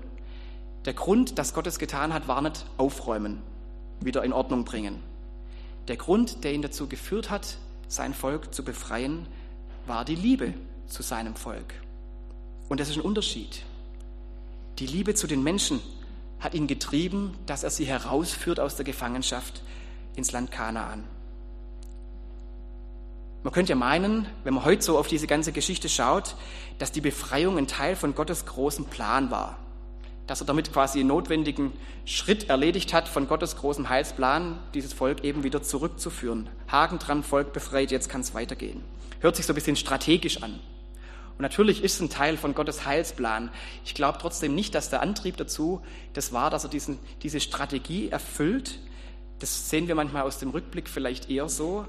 Der 0.84 0.94
Grund, 0.94 1.38
dass 1.38 1.52
Gott 1.52 1.67
es 1.67 1.78
getan 1.78 2.14
hat, 2.14 2.28
war 2.28 2.40
nicht 2.40 2.64
aufräumen, 2.78 3.43
wieder 4.00 4.25
in 4.25 4.32
Ordnung 4.32 4.64
bringen. 4.64 5.02
Der 5.88 5.96
Grund, 5.96 6.44
der 6.44 6.55
ihn 6.55 6.62
dazu 6.62 6.88
geführt 6.88 7.31
hat, 7.31 7.58
sein 7.88 8.14
Volk 8.14 8.55
zu 8.55 8.64
befreien, 8.64 9.26
war 9.87 10.05
die 10.05 10.14
Liebe 10.14 10.55
zu 10.87 11.02
seinem 11.02 11.34
Volk. 11.34 11.75
Und 12.69 12.81
das 12.81 12.88
ist 12.88 12.96
ein 12.96 13.02
Unterschied. 13.02 13.62
Die 14.78 14.87
Liebe 14.87 15.14
zu 15.14 15.26
den 15.26 15.43
Menschen 15.43 15.81
hat 16.38 16.55
ihn 16.55 16.66
getrieben, 16.66 17.37
dass 17.46 17.64
er 17.64 17.70
sie 17.70 17.84
herausführt 17.84 18.61
aus 18.61 18.76
der 18.76 18.84
Gefangenschaft 18.84 19.62
ins 20.16 20.32
Land 20.32 20.50
Kanaan. 20.50 21.05
Man 23.42 23.54
könnte 23.54 23.70
ja 23.70 23.76
meinen, 23.76 24.26
wenn 24.44 24.52
man 24.52 24.64
heute 24.66 24.82
so 24.82 24.98
auf 24.98 25.06
diese 25.06 25.26
ganze 25.26 25.52
Geschichte 25.52 25.88
schaut, 25.88 26.37
dass 26.78 26.92
die 26.92 27.00
Befreiung 27.00 27.56
ein 27.56 27.66
Teil 27.66 27.97
von 27.97 28.14
Gottes 28.14 28.44
großen 28.44 28.85
Plan 28.85 29.30
war. 29.30 29.59
Dass 30.26 30.42
er 30.42 30.47
damit 30.47 30.73
quasi 30.73 31.00
einen 31.00 31.09
notwendigen 31.09 31.73
Schritt 32.04 32.50
erledigt 32.50 32.92
hat 32.92 33.09
von 33.09 33.28
Gottes 33.28 33.56
großem 33.56 33.88
Heilsplan, 33.88 34.59
dieses 34.75 34.92
Volk 34.92 35.25
eben 35.25 35.42
wieder 35.42 35.62
zurückzuführen. 35.62 36.50
Haken 36.68 36.99
dran, 36.99 37.23
Volk 37.23 37.54
befreit, 37.54 37.90
jetzt 37.90 38.11
kann 38.11 38.20
es 38.20 38.35
weitergehen. 38.35 38.82
Hört 39.20 39.37
sich 39.37 39.47
so 39.47 39.52
ein 39.52 39.54
bisschen 39.54 39.76
strategisch 39.76 40.42
an. 40.42 40.61
Und 41.38 41.42
natürlich 41.42 41.82
ist 41.82 41.94
es 41.94 42.00
ein 42.00 42.11
Teil 42.11 42.37
von 42.37 42.54
Gottes 42.54 42.85
Heilsplan. 42.85 43.50
Ich 43.87 43.94
glaube 43.94 44.18
trotzdem 44.20 44.54
nicht, 44.54 44.75
dass 44.75 44.90
der 44.90 45.00
Antrieb 45.00 45.38
dazu 45.38 45.80
das 46.12 46.35
war, 46.35 46.50
dass 46.50 46.64
er 46.64 46.70
diesen, 46.70 46.99
diese 47.23 47.40
Strategie 47.40 48.11
erfüllt. 48.11 48.78
Das 49.38 49.70
sehen 49.70 49.88
wir 49.88 49.94
manchmal 49.94 50.25
aus 50.25 50.38
dem 50.38 50.50
Rückblick 50.50 50.90
vielleicht 50.90 51.30
eher 51.30 51.49
so, 51.49 51.87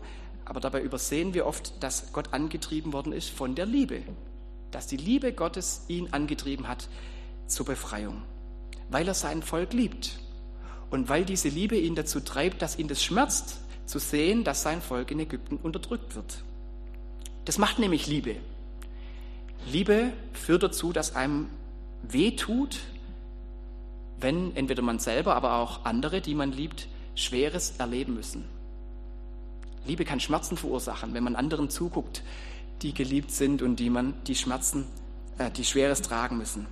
aber 0.51 0.59
dabei 0.59 0.81
übersehen 0.81 1.33
wir 1.33 1.45
oft, 1.45 1.81
dass 1.81 2.11
Gott 2.11 2.33
angetrieben 2.33 2.91
worden 2.91 3.13
ist 3.13 3.29
von 3.29 3.55
der 3.55 3.65
Liebe. 3.65 4.01
Dass 4.71 4.85
die 4.85 4.97
Liebe 4.97 5.31
Gottes 5.31 5.85
ihn 5.87 6.09
angetrieben 6.11 6.67
hat 6.67 6.89
zur 7.47 7.65
Befreiung. 7.65 8.21
Weil 8.89 9.07
er 9.07 9.13
sein 9.13 9.43
Volk 9.43 9.71
liebt. 9.71 10.19
Und 10.89 11.07
weil 11.07 11.23
diese 11.23 11.47
Liebe 11.47 11.77
ihn 11.77 11.95
dazu 11.95 12.19
treibt, 12.19 12.61
dass 12.61 12.77
ihn 12.77 12.89
das 12.89 13.01
schmerzt, 13.01 13.61
zu 13.85 13.97
sehen, 13.97 14.43
dass 14.43 14.61
sein 14.61 14.81
Volk 14.81 15.11
in 15.11 15.21
Ägypten 15.21 15.55
unterdrückt 15.55 16.15
wird. 16.15 16.43
Das 17.45 17.57
macht 17.57 17.79
nämlich 17.79 18.07
Liebe. 18.07 18.35
Liebe 19.65 20.11
führt 20.33 20.63
dazu, 20.63 20.91
dass 20.91 21.15
einem 21.15 21.47
weh 22.03 22.31
tut, 22.31 22.79
wenn 24.19 24.53
entweder 24.57 24.81
man 24.81 24.99
selber, 24.99 25.33
aber 25.33 25.55
auch 25.59 25.85
andere, 25.85 26.19
die 26.19 26.35
man 26.35 26.51
liebt, 26.51 26.89
Schweres 27.15 27.75
erleben 27.77 28.15
müssen. 28.15 28.43
Liebe 29.85 30.05
kann 30.05 30.19
Schmerzen 30.19 30.57
verursachen, 30.57 31.13
wenn 31.13 31.23
man 31.23 31.35
anderen 31.35 31.69
zuguckt, 31.69 32.23
die 32.81 32.93
geliebt 32.93 33.31
sind 33.31 33.61
und 33.61 33.77
die 33.77 33.89
man 33.89 34.13
die 34.27 34.35
Schmerzen, 34.35 34.85
äh, 35.37 35.49
die 35.51 35.63
Schweres 35.63 36.01
tragen 36.01 36.37
müssen. 36.37 36.67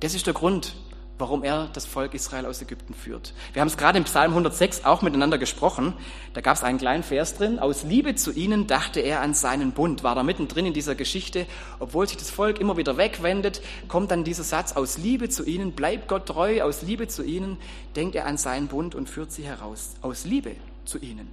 Das 0.00 0.14
ist 0.14 0.26
der 0.26 0.34
Grund, 0.34 0.74
warum 1.18 1.44
er 1.44 1.68
das 1.72 1.86
Volk 1.86 2.14
Israel 2.14 2.46
aus 2.46 2.60
Ägypten 2.60 2.94
führt. 2.94 3.34
Wir 3.52 3.60
haben 3.60 3.68
es 3.68 3.76
gerade 3.76 3.98
im 3.98 4.04
Psalm 4.04 4.32
106 4.32 4.84
auch 4.84 5.02
miteinander 5.02 5.38
gesprochen. 5.38 5.94
Da 6.34 6.40
gab 6.40 6.56
es 6.56 6.64
einen 6.64 6.78
kleinen 6.78 7.04
Vers 7.04 7.36
drin. 7.36 7.60
Aus 7.60 7.84
Liebe 7.84 8.16
zu 8.16 8.32
ihnen 8.32 8.66
dachte 8.66 8.98
er 8.98 9.20
an 9.20 9.32
seinen 9.32 9.70
Bund. 9.70 10.02
War 10.02 10.16
da 10.16 10.24
mittendrin 10.24 10.66
in 10.66 10.72
dieser 10.72 10.96
Geschichte. 10.96 11.46
Obwohl 11.78 12.08
sich 12.08 12.16
das 12.16 12.30
Volk 12.30 12.58
immer 12.58 12.76
wieder 12.76 12.96
wegwendet, 12.96 13.62
kommt 13.86 14.10
dann 14.10 14.24
dieser 14.24 14.42
Satz, 14.42 14.72
aus 14.72 14.98
Liebe 14.98 15.28
zu 15.28 15.44
ihnen, 15.44 15.72
bleibt 15.72 16.08
Gott 16.08 16.26
treu, 16.26 16.62
aus 16.62 16.82
Liebe 16.82 17.06
zu 17.06 17.22
ihnen, 17.22 17.58
denkt 17.94 18.16
er 18.16 18.26
an 18.26 18.36
seinen 18.36 18.66
Bund 18.66 18.96
und 18.96 19.08
führt 19.08 19.30
sie 19.30 19.44
heraus. 19.44 19.94
Aus 20.00 20.24
Liebe 20.24 20.56
zu 20.84 20.98
ihnen, 20.98 21.28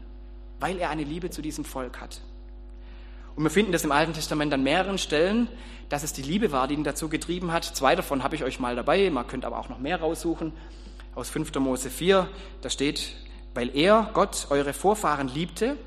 weil 0.60 0.77
er 0.79 0.89
eine 0.89 1.03
Liebe 1.03 1.29
zu 1.29 1.41
diesem 1.41 1.65
Volk 1.65 2.00
hat. 2.01 2.22
Und 3.36 3.44
wir 3.44 3.51
finden 3.51 3.72
das 3.72 3.86
im 3.86 3.91
Alten 3.91 4.13
Testament 4.13 4.53
an 4.53 4.63
mehreren 4.63 4.98
Stellen, 4.98 5.48
dass 5.88 6.03
es 6.03 6.13
die 6.13 6.22
Liebe 6.22 6.51
war, 6.51 6.68
die 6.68 6.74
ihn 6.74 6.84
dazu 6.84 7.10
getrieben 7.10 7.51
hat. 7.51 7.63
Zwei 7.63 7.96
davon 7.96 8.24
habe 8.24 8.36
ich 8.36 8.44
euch 8.44 8.60
mal 8.60 8.75
dabei, 8.75 9.10
man 9.10 9.27
könnte 9.27 9.48
aber 9.48 9.60
auch 9.60 9.70
noch 9.70 9.79
mehr 9.79 10.00
raussuchen. 10.00 10.51
Aus 11.15 11.29
5. 11.29 11.56
Mose 11.56 11.89
4, 11.89 12.27
da 12.62 12.70
steht, 12.70 13.15
weil 13.53 13.75
er, 13.75 14.12
Gott, 14.13 14.48
eure 14.50 14.74
Vorfahren 14.74 15.27
liebte, 15.27 15.77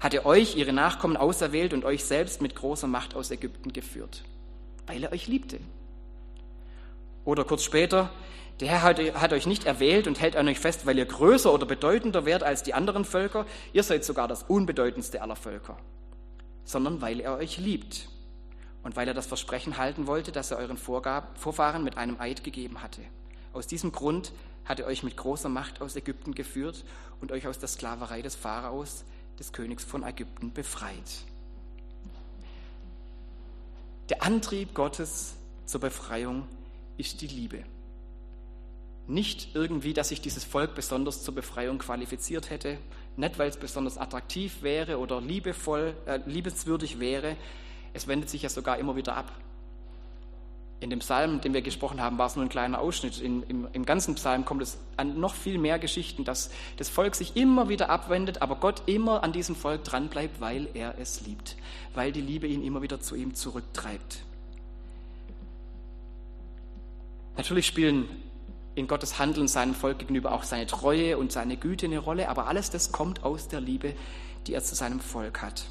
hat 0.00 0.14
er 0.14 0.26
euch, 0.26 0.56
ihre 0.56 0.72
Nachkommen 0.72 1.16
auserwählt 1.16 1.72
und 1.72 1.84
euch 1.84 2.04
selbst 2.04 2.42
mit 2.42 2.54
großer 2.54 2.86
Macht 2.86 3.14
aus 3.14 3.30
Ägypten 3.30 3.72
geführt, 3.72 4.22
weil 4.86 5.02
er 5.02 5.12
euch 5.12 5.28
liebte. 5.28 5.60
Oder 7.24 7.44
kurz 7.44 7.64
später, 7.64 8.10
der 8.60 8.68
Herr 8.68 8.82
hat, 8.82 9.32
euch 9.32 9.46
nicht 9.46 9.64
erwählt 9.64 10.06
und 10.06 10.20
hält 10.20 10.36
an 10.36 10.46
euch 10.46 10.60
fest, 10.60 10.86
weil 10.86 10.96
ihr 10.96 11.06
größer 11.06 11.52
oder 11.52 11.66
bedeutender 11.66 12.24
wärt 12.24 12.42
als 12.44 12.62
die 12.62 12.74
anderen 12.74 13.04
Völker, 13.04 13.46
ihr 13.72 13.82
seid 13.82 14.04
sogar 14.04 14.28
das 14.28 14.44
unbedeutendste 14.44 15.22
aller 15.22 15.36
Völker, 15.36 15.76
sondern 16.64 17.00
weil 17.00 17.20
er 17.20 17.36
euch 17.36 17.58
liebt 17.58 18.08
und 18.84 18.94
weil 18.94 19.08
er 19.08 19.14
das 19.14 19.26
Versprechen 19.26 19.76
halten 19.76 20.06
wollte, 20.06 20.30
das 20.30 20.52
er 20.52 20.58
euren 20.58 20.76
Vorfahren 20.76 21.82
mit 21.82 21.98
einem 21.98 22.20
Eid 22.20 22.44
gegeben 22.44 22.82
hatte. 22.82 23.00
Aus 23.52 23.66
diesem 23.66 23.90
Grund 23.90 24.32
hat 24.64 24.78
er 24.78 24.86
euch 24.86 25.02
mit 25.02 25.16
großer 25.16 25.48
Macht 25.48 25.80
aus 25.80 25.96
Ägypten 25.96 26.34
geführt 26.34 26.84
und 27.20 27.32
euch 27.32 27.48
aus 27.48 27.58
der 27.58 27.68
Sklaverei 27.68 28.22
des 28.22 28.36
Pharaos, 28.36 29.04
des 29.38 29.52
Königs 29.52 29.84
von 29.84 30.04
Ägypten, 30.04 30.52
befreit. 30.52 31.24
Der 34.10 34.22
Antrieb 34.22 34.74
Gottes 34.74 35.34
zur 35.66 35.80
Befreiung 35.80 36.46
ist 36.98 37.20
die 37.20 37.26
Liebe. 37.26 37.64
Nicht 39.06 39.54
irgendwie, 39.54 39.92
dass 39.92 40.08
sich 40.08 40.20
dieses 40.20 40.44
Volk 40.44 40.74
besonders 40.74 41.22
zur 41.22 41.34
Befreiung 41.34 41.78
qualifiziert 41.78 42.48
hätte, 42.48 42.78
nicht 43.16 43.38
weil 43.38 43.48
es 43.48 43.56
besonders 43.58 43.98
attraktiv 43.98 44.62
wäre 44.62 44.98
oder 44.98 45.20
liebevoll, 45.20 45.94
äh, 46.06 46.20
liebenswürdig 46.26 46.98
wäre. 47.00 47.36
Es 47.92 48.08
wendet 48.08 48.30
sich 48.30 48.42
ja 48.42 48.48
sogar 48.48 48.78
immer 48.78 48.96
wieder 48.96 49.14
ab. 49.14 49.30
In 50.80 50.90
dem 50.90 50.98
Psalm, 50.98 51.40
den 51.40 51.54
wir 51.54 51.62
gesprochen 51.62 52.00
haben, 52.00 52.18
war 52.18 52.26
es 52.26 52.36
nur 52.36 52.44
ein 52.44 52.48
kleiner 52.48 52.80
Ausschnitt. 52.80 53.20
In, 53.20 53.42
im, 53.44 53.68
Im 53.72 53.84
ganzen 53.84 54.16
Psalm 54.16 54.44
kommt 54.44 54.62
es 54.62 54.78
an 54.96 55.20
noch 55.20 55.34
viel 55.34 55.58
mehr 55.58 55.78
Geschichten, 55.78 56.24
dass 56.24 56.50
das 56.76 56.88
Volk 56.88 57.14
sich 57.14 57.36
immer 57.36 57.68
wieder 57.68 57.90
abwendet, 57.90 58.42
aber 58.42 58.56
Gott 58.56 58.82
immer 58.86 59.22
an 59.22 59.32
diesem 59.32 59.54
Volk 59.54 59.84
dranbleibt, 59.84 60.40
weil 60.40 60.68
er 60.74 60.98
es 60.98 61.24
liebt, 61.26 61.56
weil 61.94 62.10
die 62.10 62.20
Liebe 62.20 62.46
ihn 62.46 62.62
immer 62.64 62.82
wieder 62.82 63.00
zu 63.00 63.14
ihm 63.14 63.34
zurücktreibt. 63.34 64.24
Natürlich 67.36 67.66
spielen 67.66 68.08
in 68.74 68.88
Gottes 68.88 69.18
Handeln 69.18 69.48
seinem 69.48 69.74
Volk 69.74 69.98
gegenüber 69.98 70.32
auch 70.32 70.42
seine 70.42 70.66
Treue 70.66 71.16
und 71.18 71.32
seine 71.32 71.56
Güte 71.56 71.86
eine 71.86 71.98
Rolle, 71.98 72.28
aber 72.28 72.46
alles 72.46 72.70
das 72.70 72.92
kommt 72.92 73.24
aus 73.24 73.48
der 73.48 73.60
Liebe, 73.60 73.94
die 74.46 74.54
er 74.54 74.62
zu 74.62 74.74
seinem 74.74 75.00
Volk 75.00 75.42
hat. 75.42 75.66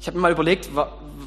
Ich 0.00 0.06
habe 0.06 0.18
mir 0.18 0.22
mal 0.22 0.32
überlegt, 0.32 0.68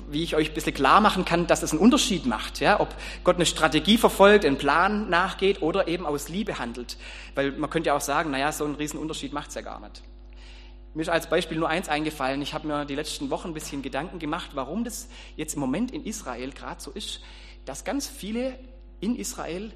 wie 0.09 0.21
ich 0.21 0.35
euch 0.35 0.49
ein 0.49 0.53
bisschen 0.53 0.73
klar 0.73 1.01
machen 1.01 1.25
kann, 1.25 1.47
dass 1.47 1.63
es 1.63 1.71
einen 1.71 1.79
Unterschied 1.79 2.27
macht, 2.27 2.59
ja? 2.59 2.79
ob 2.79 2.93
Gott 3.23 3.37
eine 3.37 3.45
Strategie 3.47 3.97
verfolgt, 3.97 4.45
einen 4.45 4.59
Plan 4.59 5.09
nachgeht 5.09 5.63
oder 5.63 5.87
eben 5.87 6.05
aus 6.05 6.29
Liebe 6.29 6.59
handelt. 6.59 6.97
Weil 7.33 7.53
man 7.53 7.71
könnte 7.71 7.87
ja 7.87 7.95
auch 7.95 8.01
sagen, 8.01 8.29
naja, 8.29 8.51
so 8.51 8.65
einen 8.65 8.75
riesen 8.75 8.99
Unterschied 8.99 9.33
macht 9.33 9.49
es 9.49 9.55
ja 9.55 9.61
gar 9.61 9.79
nicht. 9.79 10.03
Mir 10.93 11.01
ist 11.01 11.09
als 11.09 11.27
Beispiel 11.27 11.57
nur 11.57 11.69
eins 11.69 11.89
eingefallen. 11.89 12.41
Ich 12.41 12.53
habe 12.53 12.67
mir 12.67 12.85
die 12.85 12.95
letzten 12.95 13.29
Wochen 13.31 13.47
ein 13.49 13.53
bisschen 13.53 13.81
Gedanken 13.81 14.19
gemacht, 14.19 14.51
warum 14.53 14.83
das 14.83 15.09
jetzt 15.35 15.55
im 15.55 15.59
Moment 15.59 15.91
in 15.91 16.03
Israel 16.05 16.51
gerade 16.51 16.79
so 16.79 16.91
ist, 16.91 17.21
dass 17.65 17.83
ganz 17.83 18.07
viele 18.07 18.59
in 18.99 19.15
Israel 19.15 19.71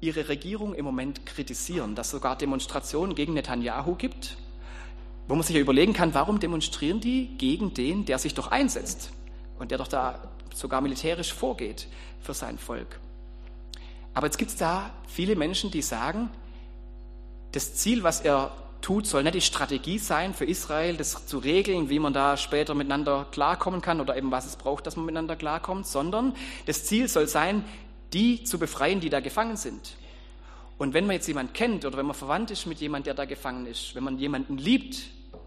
ihre 0.00 0.28
Regierung 0.28 0.74
im 0.74 0.84
Moment 0.84 1.26
kritisieren, 1.26 1.94
dass 1.94 2.08
es 2.08 2.12
sogar 2.12 2.36
Demonstrationen 2.36 3.14
gegen 3.14 3.34
Netanyahu 3.34 3.94
gibt, 3.94 4.36
wo 5.28 5.34
man 5.34 5.44
sich 5.44 5.54
ja 5.54 5.62
überlegen 5.62 5.92
kann, 5.92 6.14
warum 6.14 6.40
demonstrieren 6.40 7.00
die 7.00 7.28
gegen 7.38 7.72
den, 7.74 8.04
der 8.04 8.18
sich 8.18 8.34
doch 8.34 8.50
einsetzt 8.50 9.12
und 9.58 9.70
der 9.70 9.78
doch 9.78 9.88
da 9.88 10.18
sogar 10.54 10.80
militärisch 10.80 11.32
vorgeht 11.32 11.86
für 12.20 12.34
sein 12.34 12.58
Volk. 12.58 12.98
Aber 14.14 14.26
jetzt 14.26 14.38
gibt 14.38 14.50
es 14.50 14.56
da 14.56 14.90
viele 15.06 15.36
Menschen, 15.36 15.70
die 15.70 15.82
sagen, 15.82 16.28
das 17.52 17.74
Ziel, 17.74 18.02
was 18.02 18.20
er 18.20 18.52
tut, 18.80 19.06
soll 19.06 19.22
nicht 19.22 19.36
die 19.36 19.40
Strategie 19.40 19.98
sein 19.98 20.34
für 20.34 20.44
Israel, 20.44 20.96
das 20.96 21.26
zu 21.26 21.38
regeln, 21.38 21.88
wie 21.88 21.98
man 21.98 22.12
da 22.12 22.36
später 22.36 22.74
miteinander 22.74 23.26
klarkommen 23.30 23.80
kann 23.80 24.00
oder 24.00 24.16
eben 24.16 24.30
was 24.30 24.46
es 24.46 24.56
braucht, 24.56 24.86
dass 24.86 24.96
man 24.96 25.06
miteinander 25.06 25.36
klarkommt, 25.36 25.86
sondern 25.86 26.34
das 26.66 26.84
Ziel 26.84 27.08
soll 27.08 27.28
sein, 27.28 27.64
die 28.12 28.44
zu 28.44 28.58
befreien, 28.58 29.00
die 29.00 29.10
da 29.10 29.20
gefangen 29.20 29.56
sind. 29.56 29.96
Und 30.78 30.94
wenn 30.94 31.06
man 31.06 31.14
jetzt 31.14 31.28
jemanden 31.28 31.52
kennt 31.52 31.84
oder 31.84 31.96
wenn 31.98 32.06
man 32.06 32.16
verwandt 32.16 32.50
ist 32.50 32.66
mit 32.66 32.80
jemandem, 32.80 33.04
der 33.04 33.14
da 33.14 33.24
gefangen 33.24 33.66
ist, 33.66 33.94
wenn 33.94 34.04
man 34.04 34.18
jemanden 34.18 34.58
liebt, 34.58 34.98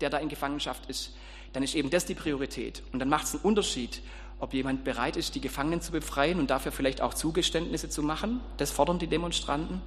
der 0.01 0.10
da 0.10 0.17
in 0.17 0.29
Gefangenschaft 0.29 0.89
ist, 0.89 1.15
dann 1.53 1.63
ist 1.63 1.75
eben 1.75 1.89
das 1.89 2.05
die 2.05 2.15
Priorität. 2.15 2.84
Und 2.91 3.00
dann 3.00 3.10
macht 3.10 3.25
es 3.25 3.34
einen 3.34 3.43
Unterschied, 3.43 4.01
ob 4.39 4.53
jemand 4.53 4.84
bereit 4.84 5.15
ist, 5.15 5.36
die 5.36 5.41
Gefangenen 5.41 5.81
zu 5.81 5.91
befreien 5.91 6.39
und 6.39 6.50
dafür 6.50 6.72
vielleicht 6.72 7.01
auch 7.01 7.13
Zugeständnisse 7.13 7.89
zu 7.89 8.03
machen. 8.03 8.41
Das 8.57 8.72
fordern 8.72 9.00
die 9.00 9.07
Demonstranten. 9.07 9.81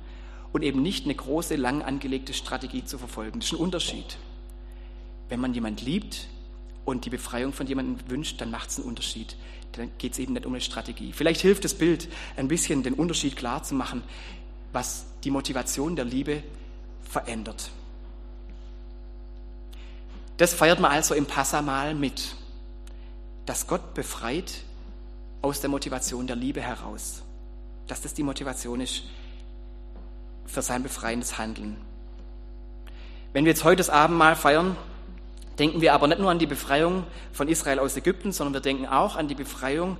Und 0.50 0.62
eben 0.62 0.80
nicht 0.80 1.04
eine 1.04 1.14
große, 1.14 1.56
lang 1.56 1.82
angelegte 1.82 2.32
Strategie 2.32 2.82
zu 2.82 2.96
verfolgen. 2.96 3.40
Das 3.40 3.48
ist 3.48 3.54
ein 3.54 3.60
Unterschied. 3.60 4.16
Wenn 5.28 5.40
man 5.40 5.52
jemanden 5.52 5.84
liebt 5.84 6.26
und 6.86 7.04
die 7.04 7.10
Befreiung 7.10 7.52
von 7.52 7.66
jemandem 7.66 7.98
wünscht, 8.10 8.40
dann 8.40 8.50
macht 8.50 8.70
es 8.70 8.78
einen 8.78 8.88
Unterschied 8.88 9.36
dann 9.72 9.90
geht 9.98 10.12
es 10.12 10.18
eben 10.18 10.32
nicht 10.32 10.46
um 10.46 10.52
eine 10.52 10.60
Strategie. 10.60 11.12
Vielleicht 11.12 11.40
hilft 11.40 11.64
das 11.64 11.74
Bild 11.74 12.08
ein 12.36 12.48
bisschen, 12.48 12.82
den 12.82 12.94
Unterschied 12.94 13.36
klar 13.36 13.62
zu 13.62 13.74
machen, 13.74 14.02
was 14.72 15.06
die 15.24 15.30
Motivation 15.30 15.96
der 15.96 16.04
Liebe 16.04 16.42
verändert. 17.02 17.70
Das 20.36 20.54
feiert 20.54 20.78
man 20.80 20.92
also 20.92 21.14
im 21.14 21.26
Passamal 21.26 21.94
mit, 21.94 22.34
dass 23.46 23.66
Gott 23.66 23.94
befreit 23.94 24.62
aus 25.42 25.60
der 25.60 25.70
Motivation 25.70 26.26
der 26.26 26.36
Liebe 26.36 26.60
heraus, 26.60 27.22
dass 27.86 28.02
das 28.02 28.14
die 28.14 28.22
Motivation 28.22 28.80
ist 28.80 29.04
für 30.46 30.62
sein 30.62 30.82
befreiendes 30.82 31.38
Handeln. 31.38 31.76
Wenn 33.32 33.44
wir 33.44 33.50
jetzt 33.50 33.64
heute 33.64 33.76
das 33.76 33.90
Abendmahl 33.90 34.36
feiern, 34.36 34.76
denken 35.58 35.80
wir 35.80 35.92
aber 35.92 36.06
nicht 36.06 36.20
nur 36.20 36.30
an 36.30 36.38
die 36.38 36.46
Befreiung 36.46 37.04
von 37.32 37.48
Israel 37.48 37.78
aus 37.78 37.96
Ägypten, 37.96 38.32
sondern 38.32 38.54
wir 38.54 38.60
denken 38.60 38.86
auch 38.86 39.16
an 39.16 39.28
die 39.28 39.34
Befreiung 39.34 39.96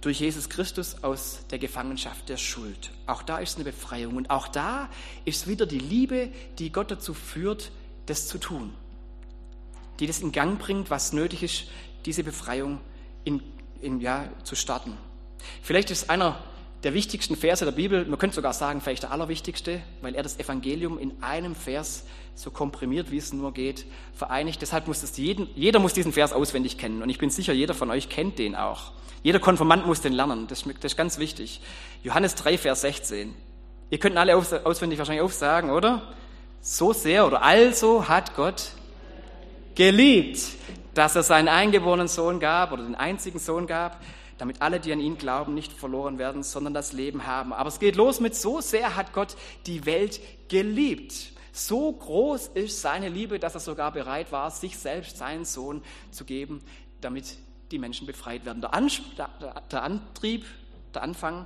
durch 0.00 0.20
Jesus 0.20 0.48
Christus 0.48 1.02
aus 1.02 1.40
der 1.50 1.58
Gefangenschaft 1.58 2.28
der 2.28 2.36
Schuld. 2.36 2.90
Auch 3.06 3.22
da 3.22 3.38
ist 3.38 3.56
eine 3.56 3.64
Befreiung 3.64 4.16
und 4.16 4.30
auch 4.30 4.48
da 4.48 4.88
ist 5.24 5.46
wieder 5.46 5.66
die 5.66 5.78
Liebe, 5.78 6.30
die 6.58 6.72
Gott 6.72 6.90
dazu 6.90 7.12
führt, 7.12 7.70
das 8.06 8.26
zu 8.26 8.38
tun, 8.38 8.72
die 9.98 10.06
das 10.06 10.20
in 10.20 10.32
Gang 10.32 10.58
bringt, 10.58 10.90
was 10.90 11.12
nötig 11.12 11.42
ist, 11.42 11.64
diese 12.06 12.24
Befreiung 12.24 12.80
in, 13.24 13.42
in, 13.80 14.00
ja, 14.00 14.24
zu 14.44 14.54
starten. 14.54 14.96
Vielleicht 15.62 15.90
ist 15.90 16.08
einer 16.08 16.38
der 16.82 16.94
wichtigsten 16.94 17.36
Verse 17.36 17.64
der 17.64 17.72
Bibel, 17.72 18.06
man 18.06 18.18
könnte 18.18 18.36
sogar 18.36 18.52
sagen, 18.54 18.80
vielleicht 18.80 19.02
der 19.02 19.12
allerwichtigste, 19.12 19.82
weil 20.00 20.14
er 20.14 20.22
das 20.22 20.38
Evangelium 20.38 20.98
in 20.98 21.22
einem 21.22 21.54
Vers 21.54 22.04
so 22.34 22.50
komprimiert, 22.50 23.10
wie 23.10 23.18
es 23.18 23.32
nur 23.32 23.52
geht, 23.52 23.84
vereinigt. 24.14 24.62
Deshalb 24.62 24.86
muss 24.86 25.02
es 25.02 25.16
jeden, 25.18 25.48
jeder 25.54 25.78
muss 25.78 25.92
diesen 25.92 26.12
Vers 26.12 26.32
auswendig 26.32 26.78
kennen. 26.78 27.02
Und 27.02 27.10
ich 27.10 27.18
bin 27.18 27.28
sicher, 27.28 27.52
jeder 27.52 27.74
von 27.74 27.90
euch 27.90 28.08
kennt 28.08 28.38
den 28.38 28.56
auch. 28.56 28.92
Jeder 29.22 29.38
Konfirmand 29.38 29.86
muss 29.86 30.00
den 30.00 30.14
lernen. 30.14 30.46
Das, 30.48 30.62
das 30.62 30.92
ist 30.92 30.96
ganz 30.96 31.18
wichtig. 31.18 31.60
Johannes 32.02 32.34
3, 32.36 32.56
Vers 32.56 32.80
16. 32.80 33.34
Ihr 33.90 33.98
könnt 33.98 34.16
alle 34.16 34.36
auswendig 34.36 34.98
wahrscheinlich 34.98 35.22
aufsagen, 35.22 35.70
oder? 35.70 36.14
So 36.62 36.92
sehr 36.92 37.26
oder 37.26 37.42
also 37.42 38.08
hat 38.08 38.36
Gott 38.36 38.72
geliebt, 39.74 40.40
dass 40.94 41.16
er 41.16 41.22
seinen 41.22 41.48
eingeborenen 41.48 42.08
Sohn 42.08 42.40
gab 42.40 42.72
oder 42.72 42.84
den 42.84 42.94
einzigen 42.94 43.38
Sohn 43.38 43.66
gab, 43.66 44.00
damit 44.40 44.62
alle, 44.62 44.80
die 44.80 44.92
an 44.92 45.00
ihn 45.00 45.18
glauben, 45.18 45.52
nicht 45.52 45.70
verloren 45.70 46.18
werden, 46.18 46.42
sondern 46.42 46.72
das 46.72 46.94
Leben 46.94 47.26
haben. 47.26 47.52
Aber 47.52 47.68
es 47.68 47.78
geht 47.78 47.94
los 47.94 48.20
mit, 48.20 48.34
so 48.34 48.62
sehr 48.62 48.96
hat 48.96 49.12
Gott 49.12 49.36
die 49.66 49.84
Welt 49.84 50.20
geliebt. 50.48 51.32
So 51.52 51.92
groß 51.92 52.48
ist 52.54 52.80
seine 52.80 53.10
Liebe, 53.10 53.38
dass 53.38 53.54
er 53.54 53.60
sogar 53.60 53.92
bereit 53.92 54.32
war, 54.32 54.50
sich 54.50 54.78
selbst, 54.78 55.18
seinen 55.18 55.44
Sohn 55.44 55.82
zu 56.10 56.24
geben, 56.24 56.62
damit 57.02 57.36
die 57.70 57.78
Menschen 57.78 58.06
befreit 58.06 58.46
werden. 58.46 58.62
Der, 58.62 59.30
der 59.70 59.82
Antrieb, 59.82 60.46
der 60.94 61.02
Anfang 61.02 61.44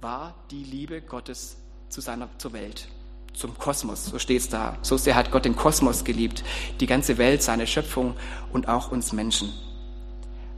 war 0.00 0.34
die 0.50 0.64
Liebe 0.64 1.00
Gottes 1.00 1.58
zu 1.90 2.00
seiner, 2.00 2.28
zur 2.38 2.54
Welt, 2.54 2.88
zum 3.34 3.56
Kosmos. 3.56 4.06
So 4.06 4.18
steht 4.18 4.40
es 4.40 4.48
da. 4.48 4.78
So 4.82 4.96
sehr 4.96 5.14
hat 5.14 5.30
Gott 5.30 5.44
den 5.44 5.54
Kosmos 5.54 6.02
geliebt, 6.02 6.42
die 6.80 6.86
ganze 6.86 7.18
Welt, 7.18 7.40
seine 7.42 7.68
Schöpfung 7.68 8.16
und 8.52 8.66
auch 8.68 8.90
uns 8.90 9.12
Menschen. 9.12 9.52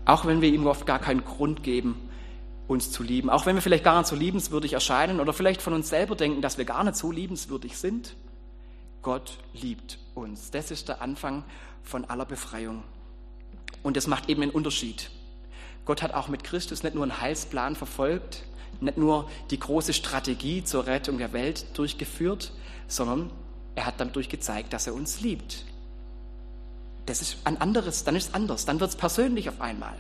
Auch 0.04 0.26
wenn 0.26 0.40
wir 0.40 0.48
ihm 0.48 0.66
oft 0.66 0.86
gar 0.86 0.98
keinen 0.98 1.24
Grund 1.24 1.62
geben, 1.62 1.96
uns 2.68 2.90
zu 2.90 3.02
lieben. 3.02 3.30
Auch 3.30 3.46
wenn 3.46 3.54
wir 3.56 3.62
vielleicht 3.62 3.84
gar 3.84 3.98
nicht 3.98 4.08
so 4.08 4.16
liebenswürdig 4.16 4.72
erscheinen 4.72 5.20
oder 5.20 5.32
vielleicht 5.32 5.62
von 5.62 5.72
uns 5.72 5.88
selber 5.88 6.16
denken, 6.16 6.42
dass 6.42 6.58
wir 6.58 6.64
gar 6.64 6.84
nicht 6.84 6.96
so 6.96 7.10
liebenswürdig 7.10 7.76
sind. 7.76 8.16
Gott 9.02 9.38
liebt 9.52 9.98
uns. 10.14 10.50
Das 10.50 10.70
ist 10.70 10.88
der 10.88 11.02
Anfang 11.02 11.44
von 11.82 12.04
aller 12.06 12.24
Befreiung. 12.24 12.82
Und 13.82 13.96
das 13.96 14.06
macht 14.06 14.28
eben 14.28 14.42
einen 14.42 14.50
Unterschied. 14.50 15.10
Gott 15.84 16.02
hat 16.02 16.14
auch 16.14 16.28
mit 16.28 16.44
Christus 16.44 16.82
nicht 16.82 16.94
nur 16.94 17.04
einen 17.04 17.20
Heilsplan 17.20 17.76
verfolgt, 17.76 18.44
nicht 18.80 18.96
nur 18.96 19.28
die 19.50 19.58
große 19.58 19.92
Strategie 19.92 20.64
zur 20.64 20.86
Rettung 20.86 21.18
der 21.18 21.32
Welt 21.34 21.66
durchgeführt, 21.76 22.52
sondern 22.88 23.30
er 23.74 23.86
hat 23.86 23.94
dadurch 23.98 24.28
gezeigt, 24.28 24.72
dass 24.72 24.86
er 24.86 24.94
uns 24.94 25.20
liebt. 25.20 25.66
Das 27.06 27.20
ist 27.20 27.38
ein 27.44 27.60
anderes, 27.60 28.04
dann 28.04 28.16
ist 28.16 28.28
es 28.28 28.34
anders, 28.34 28.64
dann 28.64 28.80
wird 28.80 28.90
es 28.90 28.96
persönlich 28.96 29.48
auf 29.48 29.60
einmal. 29.60 29.94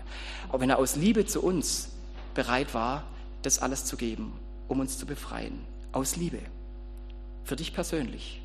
Aber 0.48 0.60
wenn 0.60 0.70
er 0.70 0.78
aus 0.78 0.96
Liebe 0.96 1.26
zu 1.26 1.42
uns 1.42 1.90
bereit 2.34 2.74
war, 2.74 3.04
das 3.42 3.58
alles 3.58 3.84
zu 3.84 3.96
geben, 3.96 4.32
um 4.68 4.80
uns 4.80 4.98
zu 4.98 5.06
befreien, 5.06 5.60
aus 5.92 6.16
Liebe, 6.16 6.38
für 7.44 7.56
dich 7.56 7.74
persönlich, 7.74 8.40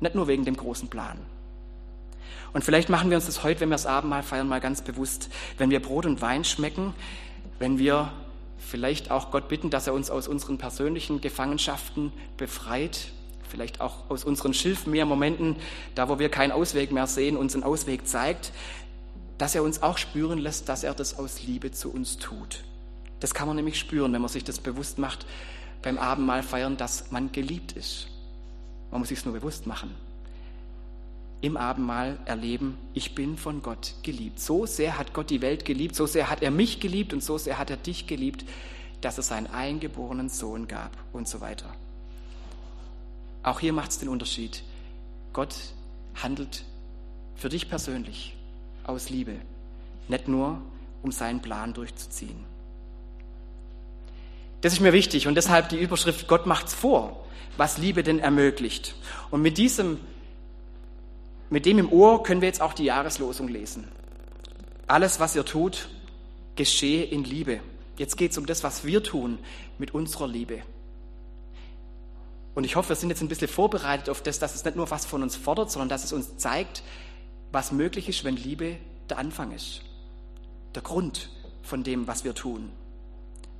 nicht 0.00 0.14
nur 0.14 0.26
wegen 0.26 0.44
dem 0.44 0.56
großen 0.56 0.88
Plan. 0.88 1.18
Und 2.52 2.64
vielleicht 2.64 2.88
machen 2.88 3.08
wir 3.08 3.16
uns 3.16 3.26
das 3.26 3.44
heute, 3.44 3.60
wenn 3.60 3.68
wir 3.68 3.76
das 3.76 3.86
Abendmahl 3.86 4.22
feiern, 4.22 4.48
mal 4.48 4.60
ganz 4.60 4.82
bewusst, 4.82 5.30
wenn 5.58 5.70
wir 5.70 5.80
Brot 5.80 6.06
und 6.06 6.20
Wein 6.20 6.44
schmecken, 6.44 6.92
wenn 7.58 7.78
wir 7.78 8.12
vielleicht 8.58 9.10
auch 9.10 9.30
Gott 9.30 9.48
bitten, 9.48 9.70
dass 9.70 9.86
er 9.86 9.94
uns 9.94 10.10
aus 10.10 10.28
unseren 10.28 10.58
persönlichen 10.58 11.20
Gefangenschaften 11.20 12.12
befreit, 12.36 13.12
vielleicht 13.52 13.80
auch 13.80 14.10
aus 14.10 14.24
unseren 14.24 14.54
Schilfmeermomenten, 14.54 15.56
da 15.94 16.08
wo 16.08 16.18
wir 16.18 16.28
keinen 16.28 16.50
Ausweg 16.50 16.90
mehr 16.90 17.06
sehen, 17.06 17.36
uns 17.36 17.54
einen 17.54 17.62
Ausweg 17.62 18.08
zeigt, 18.08 18.50
dass 19.38 19.54
er 19.54 19.62
uns 19.62 19.82
auch 19.82 19.98
spüren 19.98 20.38
lässt, 20.38 20.68
dass 20.68 20.82
er 20.82 20.94
das 20.94 21.18
aus 21.18 21.42
Liebe 21.44 21.70
zu 21.70 21.92
uns 21.92 22.16
tut. 22.16 22.64
Das 23.20 23.34
kann 23.34 23.46
man 23.46 23.56
nämlich 23.56 23.78
spüren, 23.78 24.12
wenn 24.12 24.22
man 24.22 24.30
sich 24.30 24.42
das 24.42 24.58
bewusst 24.58 24.98
macht 24.98 25.26
beim 25.82 25.98
Abendmahl 25.98 26.42
feiern, 26.42 26.76
dass 26.76 27.12
man 27.12 27.30
geliebt 27.30 27.72
ist. 27.72 28.08
Man 28.90 29.00
muss 29.00 29.08
sich 29.08 29.18
es 29.18 29.24
nur 29.24 29.34
bewusst 29.34 29.66
machen 29.66 29.94
im 31.42 31.56
Abendmahl 31.56 32.18
erleben, 32.24 32.78
ich 32.94 33.16
bin 33.16 33.36
von 33.36 33.62
Gott 33.62 33.94
geliebt. 34.04 34.38
So 34.38 34.64
sehr 34.64 34.96
hat 34.96 35.12
Gott 35.12 35.28
die 35.28 35.42
Welt 35.42 35.64
geliebt, 35.64 35.96
so 35.96 36.06
sehr 36.06 36.30
hat 36.30 36.40
er 36.40 36.52
mich 36.52 36.78
geliebt 36.78 37.12
und 37.12 37.22
so 37.22 37.36
sehr 37.36 37.58
hat 37.58 37.68
er 37.68 37.76
dich 37.76 38.06
geliebt, 38.06 38.44
dass 39.00 39.16
er 39.18 39.24
seinen 39.24 39.48
eingeborenen 39.48 40.28
Sohn 40.28 40.68
gab 40.68 40.92
und 41.12 41.26
so 41.26 41.40
weiter. 41.40 41.66
Auch 43.42 43.60
hier 43.60 43.72
macht 43.72 43.90
es 43.90 43.98
den 43.98 44.08
Unterschied. 44.08 44.62
Gott 45.32 45.54
handelt 46.14 46.64
für 47.34 47.48
dich 47.48 47.68
persönlich 47.68 48.36
aus 48.84 49.10
Liebe, 49.10 49.36
nicht 50.08 50.28
nur 50.28 50.60
um 51.02 51.10
seinen 51.10 51.40
Plan 51.40 51.74
durchzuziehen. 51.74 52.44
Das 54.60 54.72
ist 54.72 54.80
mir 54.80 54.92
wichtig 54.92 55.26
und 55.26 55.34
deshalb 55.34 55.70
die 55.70 55.80
Überschrift 55.80 56.28
Gott 56.28 56.46
macht's 56.46 56.72
vor, 56.72 57.24
was 57.56 57.78
Liebe 57.78 58.02
denn 58.02 58.20
ermöglicht. 58.20 58.94
Und 59.30 59.42
mit 59.42 59.58
diesem 59.58 59.98
mit 61.50 61.66
dem 61.66 61.78
im 61.78 61.92
Ohr 61.92 62.22
können 62.22 62.40
wir 62.40 62.48
jetzt 62.48 62.62
auch 62.62 62.72
die 62.72 62.84
Jahreslosung 62.84 63.46
lesen. 63.46 63.86
Alles, 64.86 65.20
was 65.20 65.36
ihr 65.36 65.44
tut, 65.44 65.90
geschehe 66.56 67.04
in 67.04 67.24
Liebe. 67.24 67.60
Jetzt 67.98 68.16
geht 68.16 68.30
es 68.30 68.38
um 68.38 68.46
das, 68.46 68.64
was 68.64 68.84
wir 68.84 69.02
tun 69.02 69.38
mit 69.76 69.92
unserer 69.92 70.26
Liebe. 70.26 70.62
Und 72.54 72.64
ich 72.64 72.76
hoffe, 72.76 72.90
wir 72.90 72.96
sind 72.96 73.08
jetzt 73.08 73.22
ein 73.22 73.28
bisschen 73.28 73.48
vorbereitet 73.48 74.10
auf 74.10 74.22
das, 74.22 74.38
dass 74.38 74.54
es 74.54 74.64
nicht 74.64 74.76
nur 74.76 74.90
was 74.90 75.06
von 75.06 75.22
uns 75.22 75.36
fordert, 75.36 75.70
sondern 75.70 75.88
dass 75.88 76.04
es 76.04 76.12
uns 76.12 76.36
zeigt, 76.36 76.82
was 77.50 77.72
möglich 77.72 78.08
ist, 78.08 78.24
wenn 78.24 78.36
Liebe 78.36 78.76
der 79.08 79.18
Anfang 79.18 79.52
ist. 79.52 79.82
Der 80.74 80.82
Grund 80.82 81.30
von 81.62 81.82
dem, 81.82 82.06
was 82.06 82.24
wir 82.24 82.34
tun. 82.34 82.70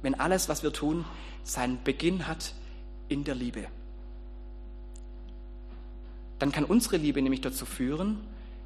Wenn 0.03 0.19
alles, 0.19 0.49
was 0.49 0.63
wir 0.63 0.73
tun, 0.73 1.05
seinen 1.45 1.83
Beginn 1.83 2.27
hat 2.27 2.55
in 3.09 3.25
der 3.25 3.35
Liebe 3.35 3.67
dann 6.43 6.51
kann 6.51 6.65
unsere 6.65 6.97
Liebe 6.97 7.23
nämlich 7.23 7.41
dazu 7.41 7.65
führen, 7.65 8.19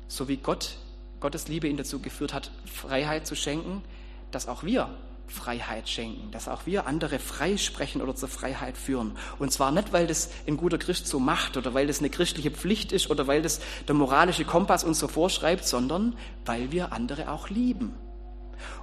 so 0.08 0.28
wie 0.28 0.38
Gott, 0.38 0.78
Gottes 1.20 1.46
Liebe 1.46 1.68
ihn 1.68 1.76
dazu 1.76 1.98
geführt 2.00 2.32
hat, 2.32 2.50
Freiheit 2.64 3.26
zu 3.26 3.34
schenken, 3.34 3.82
dass 4.30 4.48
auch 4.48 4.62
wir 4.62 4.88
Freiheit 5.28 5.88
schenken, 5.88 6.30
dass 6.30 6.48
auch 6.48 6.66
wir 6.66 6.86
andere 6.86 7.18
freisprechen 7.18 8.00
oder 8.00 8.14
zur 8.14 8.28
Freiheit 8.28 8.76
führen. 8.76 9.16
Und 9.38 9.52
zwar 9.52 9.72
nicht, 9.72 9.92
weil 9.92 10.06
das 10.06 10.30
ein 10.46 10.56
guter 10.56 10.78
Christ 10.78 11.06
so 11.06 11.18
macht 11.18 11.56
oder 11.56 11.74
weil 11.74 11.86
das 11.86 11.98
eine 11.98 12.10
christliche 12.10 12.50
Pflicht 12.50 12.92
ist 12.92 13.10
oder 13.10 13.26
weil 13.26 13.42
das 13.42 13.60
der 13.88 13.94
moralische 13.94 14.44
Kompass 14.44 14.84
uns 14.84 14.98
so 14.98 15.08
vorschreibt, 15.08 15.64
sondern 15.64 16.16
weil 16.44 16.72
wir 16.72 16.92
andere 16.92 17.30
auch 17.30 17.48
lieben. 17.48 17.94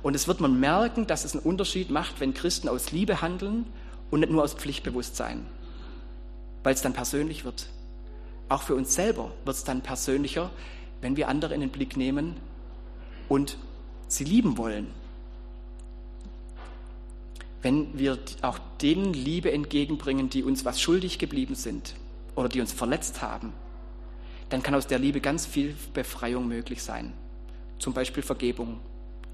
Und 0.01 0.15
es 0.15 0.27
wird 0.27 0.39
man 0.39 0.59
merken, 0.59 1.07
dass 1.07 1.25
es 1.25 1.33
einen 1.33 1.43
Unterschied 1.43 1.89
macht, 1.89 2.19
wenn 2.19 2.33
Christen 2.33 2.70
aus 2.70 2.91
Liebe 2.91 3.22
handeln 3.22 3.65
und 4.11 4.20
nicht 4.20 4.31
nur 4.31 4.44
aus 4.44 4.53
Pflichtbewusstsein, 4.53 5.46
weil 6.63 6.74
es 6.74 6.81
dann 6.81 6.94
persönlich 6.94 7.46
wird. 7.46 7.68
Auch 8.50 8.61
für 8.61 8.75
uns 8.75 8.94
selber 8.94 9.31
wird 9.46 9.55
es 9.55 9.63
dann 9.63 9.81
persönlicher, 9.81 10.51
wenn 11.01 11.18
wir 11.18 11.27
andere 11.27 11.53
in 11.55 11.61
den 11.61 11.72
Blick 11.72 11.98
nehmen 11.98 12.35
und 13.29 13.57
sie 14.07 14.24
lieben 14.24 14.57
wollen. 14.57 15.02
Wenn 17.63 17.97
wir 17.97 18.19
auch 18.41 18.59
denen 18.81 19.13
Liebe 19.13 19.51
entgegenbringen, 19.51 20.29
die 20.29 20.43
uns 20.43 20.65
was 20.65 20.79
schuldig 20.79 21.17
geblieben 21.17 21.55
sind 21.55 21.95
oder 22.35 22.49
die 22.49 22.61
uns 22.61 22.73
verletzt 22.73 23.21
haben, 23.21 23.53
dann 24.49 24.61
kann 24.61 24.75
aus 24.75 24.85
der 24.85 24.99
Liebe 24.99 25.21
ganz 25.21 25.45
viel 25.45 25.75
Befreiung 25.93 26.47
möglich 26.47 26.83
sein. 26.83 27.13
Zum 27.79 27.93
Beispiel 27.93 28.21
Vergebung, 28.21 28.79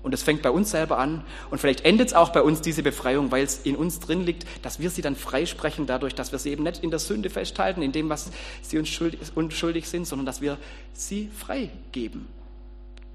und 0.01 0.13
es 0.13 0.23
fängt 0.23 0.41
bei 0.41 0.51
uns 0.51 0.71
selber 0.71 0.97
an 0.97 1.25
und 1.49 1.59
vielleicht 1.59 1.83
endet 1.83 2.09
es 2.09 2.13
auch 2.13 2.29
bei 2.29 2.41
uns 2.41 2.61
diese 2.61 2.83
Befreiung, 2.83 3.31
weil 3.31 3.43
es 3.43 3.59
in 3.65 3.75
uns 3.75 3.99
drin 3.99 4.25
liegt, 4.25 4.45
dass 4.63 4.79
wir 4.79 4.89
sie 4.89 5.01
dann 5.01 5.15
freisprechen 5.15 5.87
dadurch, 5.87 6.15
dass 6.15 6.31
wir 6.31 6.39
sie 6.39 6.51
eben 6.51 6.63
nicht 6.63 6.83
in 6.83 6.89
der 6.89 6.99
Sünde 6.99 7.29
festhalten, 7.29 7.81
in 7.81 7.91
dem, 7.91 8.07
was 8.07 8.31
sie 8.61 8.77
uns 8.77 8.87
schuldig, 8.87 9.19
unschuldig 9.35 9.89
sind, 9.89 10.05
sondern 10.05 10.25
dass 10.25 10.39
wir 10.39 10.57
sie 10.93 11.29
freigeben, 11.35 12.27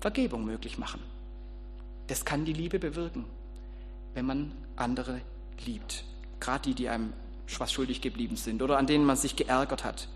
Vergebung 0.00 0.44
möglich 0.44 0.76
machen. 0.76 1.00
Das 2.08 2.26
kann 2.26 2.44
die 2.44 2.52
Liebe 2.52 2.78
bewirken, 2.78 3.24
wenn 4.12 4.26
man 4.26 4.52
andere 4.76 5.20
liebt. 5.64 6.04
Gerade 6.40 6.62
die, 6.62 6.74
die 6.74 6.88
einem 6.88 7.12
was 7.58 7.72
schuldig 7.72 8.00
geblieben 8.00 8.36
sind 8.36 8.62
oder 8.62 8.78
an 8.78 8.86
denen 8.86 9.04
man 9.04 9.16
sich 9.16 9.36
geärgert 9.36 9.84
hat. 9.84 10.08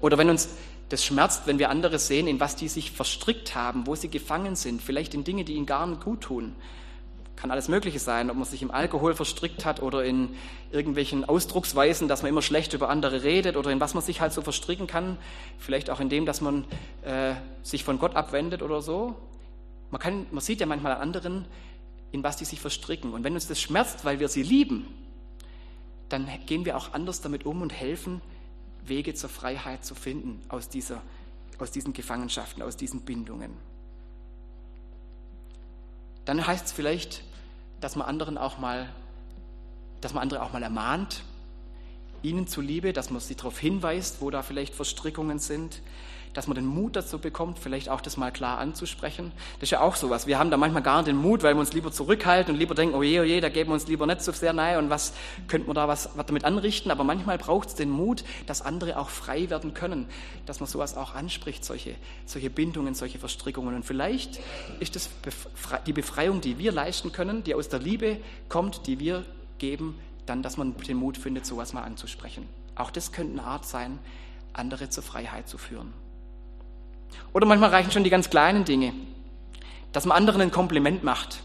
Oder 0.00 0.18
wenn 0.18 0.28
uns 0.28 0.48
das 0.88 1.04
schmerzt, 1.04 1.46
wenn 1.46 1.58
wir 1.58 1.70
andere 1.70 1.98
sehen, 1.98 2.26
in 2.26 2.38
was 2.38 2.56
die 2.56 2.68
sich 2.68 2.90
verstrickt 2.90 3.54
haben, 3.54 3.86
wo 3.86 3.94
sie 3.94 4.08
gefangen 4.08 4.56
sind, 4.56 4.82
vielleicht 4.82 5.14
in 5.14 5.24
Dinge, 5.24 5.44
die 5.44 5.54
ihnen 5.54 5.64
gar 5.64 5.86
nicht 5.86 6.02
gut 6.02 6.20
tun. 6.22 6.54
Kann 7.36 7.50
alles 7.50 7.68
Mögliche 7.68 7.98
sein, 7.98 8.30
ob 8.30 8.36
man 8.36 8.44
sich 8.44 8.62
im 8.62 8.70
Alkohol 8.70 9.14
verstrickt 9.14 9.64
hat 9.64 9.80
oder 9.80 10.04
in 10.04 10.28
irgendwelchen 10.70 11.24
Ausdrucksweisen, 11.24 12.08
dass 12.08 12.22
man 12.22 12.28
immer 12.28 12.42
schlecht 12.42 12.74
über 12.74 12.90
andere 12.90 13.22
redet 13.22 13.56
oder 13.56 13.70
in 13.70 13.80
was 13.80 13.94
man 13.94 14.02
sich 14.02 14.20
halt 14.20 14.32
so 14.32 14.42
verstricken 14.42 14.86
kann. 14.86 15.16
Vielleicht 15.58 15.88
auch 15.88 15.98
in 15.98 16.08
dem, 16.08 16.26
dass 16.26 16.40
man 16.40 16.64
äh, 17.02 17.34
sich 17.62 17.84
von 17.84 17.98
Gott 17.98 18.14
abwendet 18.14 18.60
oder 18.62 18.82
so. 18.82 19.16
Man, 19.90 20.00
kann, 20.00 20.26
man 20.30 20.40
sieht 20.40 20.60
ja 20.60 20.66
manchmal 20.66 20.92
an 20.92 21.00
anderen, 21.00 21.46
in 22.12 22.22
was 22.22 22.36
die 22.36 22.44
sich 22.44 22.60
verstricken. 22.60 23.12
Und 23.14 23.24
wenn 23.24 23.34
uns 23.34 23.48
das 23.48 23.60
schmerzt, 23.60 24.04
weil 24.04 24.20
wir 24.20 24.28
sie 24.28 24.42
lieben, 24.42 24.86
dann 26.08 26.28
gehen 26.46 26.64
wir 26.64 26.76
auch 26.76 26.92
anders 26.92 27.22
damit 27.22 27.46
um 27.46 27.62
und 27.62 27.72
helfen, 27.72 28.20
Wege 28.84 29.14
zur 29.14 29.30
Freiheit 29.30 29.84
zu 29.84 29.94
finden 29.94 30.42
aus, 30.48 30.68
dieser, 30.68 31.02
aus 31.58 31.70
diesen 31.70 31.92
Gefangenschaften, 31.92 32.62
aus 32.62 32.76
diesen 32.76 33.00
Bindungen. 33.00 33.52
Dann 36.24 36.46
heißt 36.46 36.66
es 36.66 36.72
vielleicht, 36.72 37.24
dass 37.80 37.96
man 37.96 38.06
anderen 38.06 38.38
auch 38.38 38.58
mal, 38.58 38.92
dass 40.00 40.12
man 40.12 40.22
andere 40.22 40.42
auch 40.42 40.52
mal 40.52 40.62
ermahnt, 40.62 41.24
ihnen 42.22 42.46
zuliebe, 42.46 42.92
dass 42.92 43.10
man 43.10 43.20
sie 43.20 43.34
darauf 43.34 43.58
hinweist, 43.58 44.20
wo 44.20 44.30
da 44.30 44.42
vielleicht 44.42 44.74
Verstrickungen 44.74 45.38
sind, 45.38 45.82
dass 46.34 46.46
man 46.46 46.54
den 46.54 46.66
Mut 46.66 46.96
dazu 46.96 47.18
bekommt, 47.18 47.58
vielleicht 47.58 47.88
auch 47.88 48.00
das 48.00 48.16
mal 48.16 48.30
klar 48.30 48.58
anzusprechen. 48.58 49.32
Das 49.54 49.64
ist 49.64 49.70
ja 49.70 49.80
auch 49.80 49.96
sowas. 49.96 50.26
Wir 50.26 50.38
haben 50.38 50.50
da 50.50 50.56
manchmal 50.56 50.82
gar 50.82 50.98
nicht 50.98 51.08
den 51.08 51.16
Mut, 51.16 51.42
weil 51.42 51.54
wir 51.54 51.60
uns 51.60 51.72
lieber 51.72 51.92
zurückhalten 51.92 52.54
und 52.54 52.58
lieber 52.58 52.74
denken, 52.74 52.94
oh 52.94 53.02
je, 53.02 53.20
oh 53.20 53.24
je, 53.24 53.40
da 53.40 53.48
geben 53.48 53.70
wir 53.70 53.74
uns 53.74 53.86
lieber 53.86 54.06
nicht 54.06 54.22
so 54.22 54.32
sehr 54.32 54.52
nahe 54.52 54.78
und 54.78 54.90
was 54.90 55.12
könnte 55.48 55.66
man 55.66 55.74
da 55.74 55.88
was, 55.88 56.10
was 56.14 56.26
damit 56.26 56.44
anrichten. 56.44 56.90
Aber 56.90 57.04
manchmal 57.04 57.38
braucht 57.38 57.68
es 57.68 57.74
den 57.74 57.90
Mut, 57.90 58.24
dass 58.46 58.62
andere 58.62 58.98
auch 58.98 59.10
frei 59.10 59.50
werden 59.50 59.74
können, 59.74 60.06
dass 60.46 60.60
man 60.60 60.68
sowas 60.68 60.96
auch 60.96 61.14
anspricht, 61.14 61.64
solche, 61.64 61.94
solche 62.24 62.50
Bindungen, 62.50 62.94
solche 62.94 63.18
Verstrickungen. 63.18 63.74
Und 63.74 63.84
vielleicht 63.84 64.40
ist 64.80 64.96
das 64.96 65.10
die 65.86 65.92
Befreiung, 65.92 66.40
die 66.40 66.58
wir 66.58 66.72
leisten 66.72 67.12
können, 67.12 67.44
die 67.44 67.54
aus 67.54 67.68
der 67.68 67.80
Liebe 67.80 68.18
kommt, 68.48 68.86
die 68.86 68.98
wir 68.98 69.24
geben, 69.58 69.98
dann, 70.26 70.42
dass 70.42 70.56
man 70.56 70.74
den 70.76 70.96
Mut 70.96 71.18
findet, 71.18 71.44
sowas 71.44 71.72
mal 71.72 71.82
anzusprechen. 71.82 72.48
Auch 72.74 72.90
das 72.90 73.12
könnte 73.12 73.32
eine 73.38 73.44
Art 73.44 73.66
sein, 73.66 73.98
andere 74.54 74.88
zur 74.88 75.02
Freiheit 75.02 75.48
zu 75.48 75.58
führen. 75.58 75.92
Oder 77.32 77.46
manchmal 77.46 77.70
reichen 77.70 77.90
schon 77.90 78.04
die 78.04 78.10
ganz 78.10 78.30
kleinen 78.30 78.64
Dinge, 78.64 78.92
dass 79.92 80.04
man 80.04 80.16
anderen 80.16 80.40
ein 80.40 80.50
Kompliment 80.50 81.02
macht. 81.02 81.40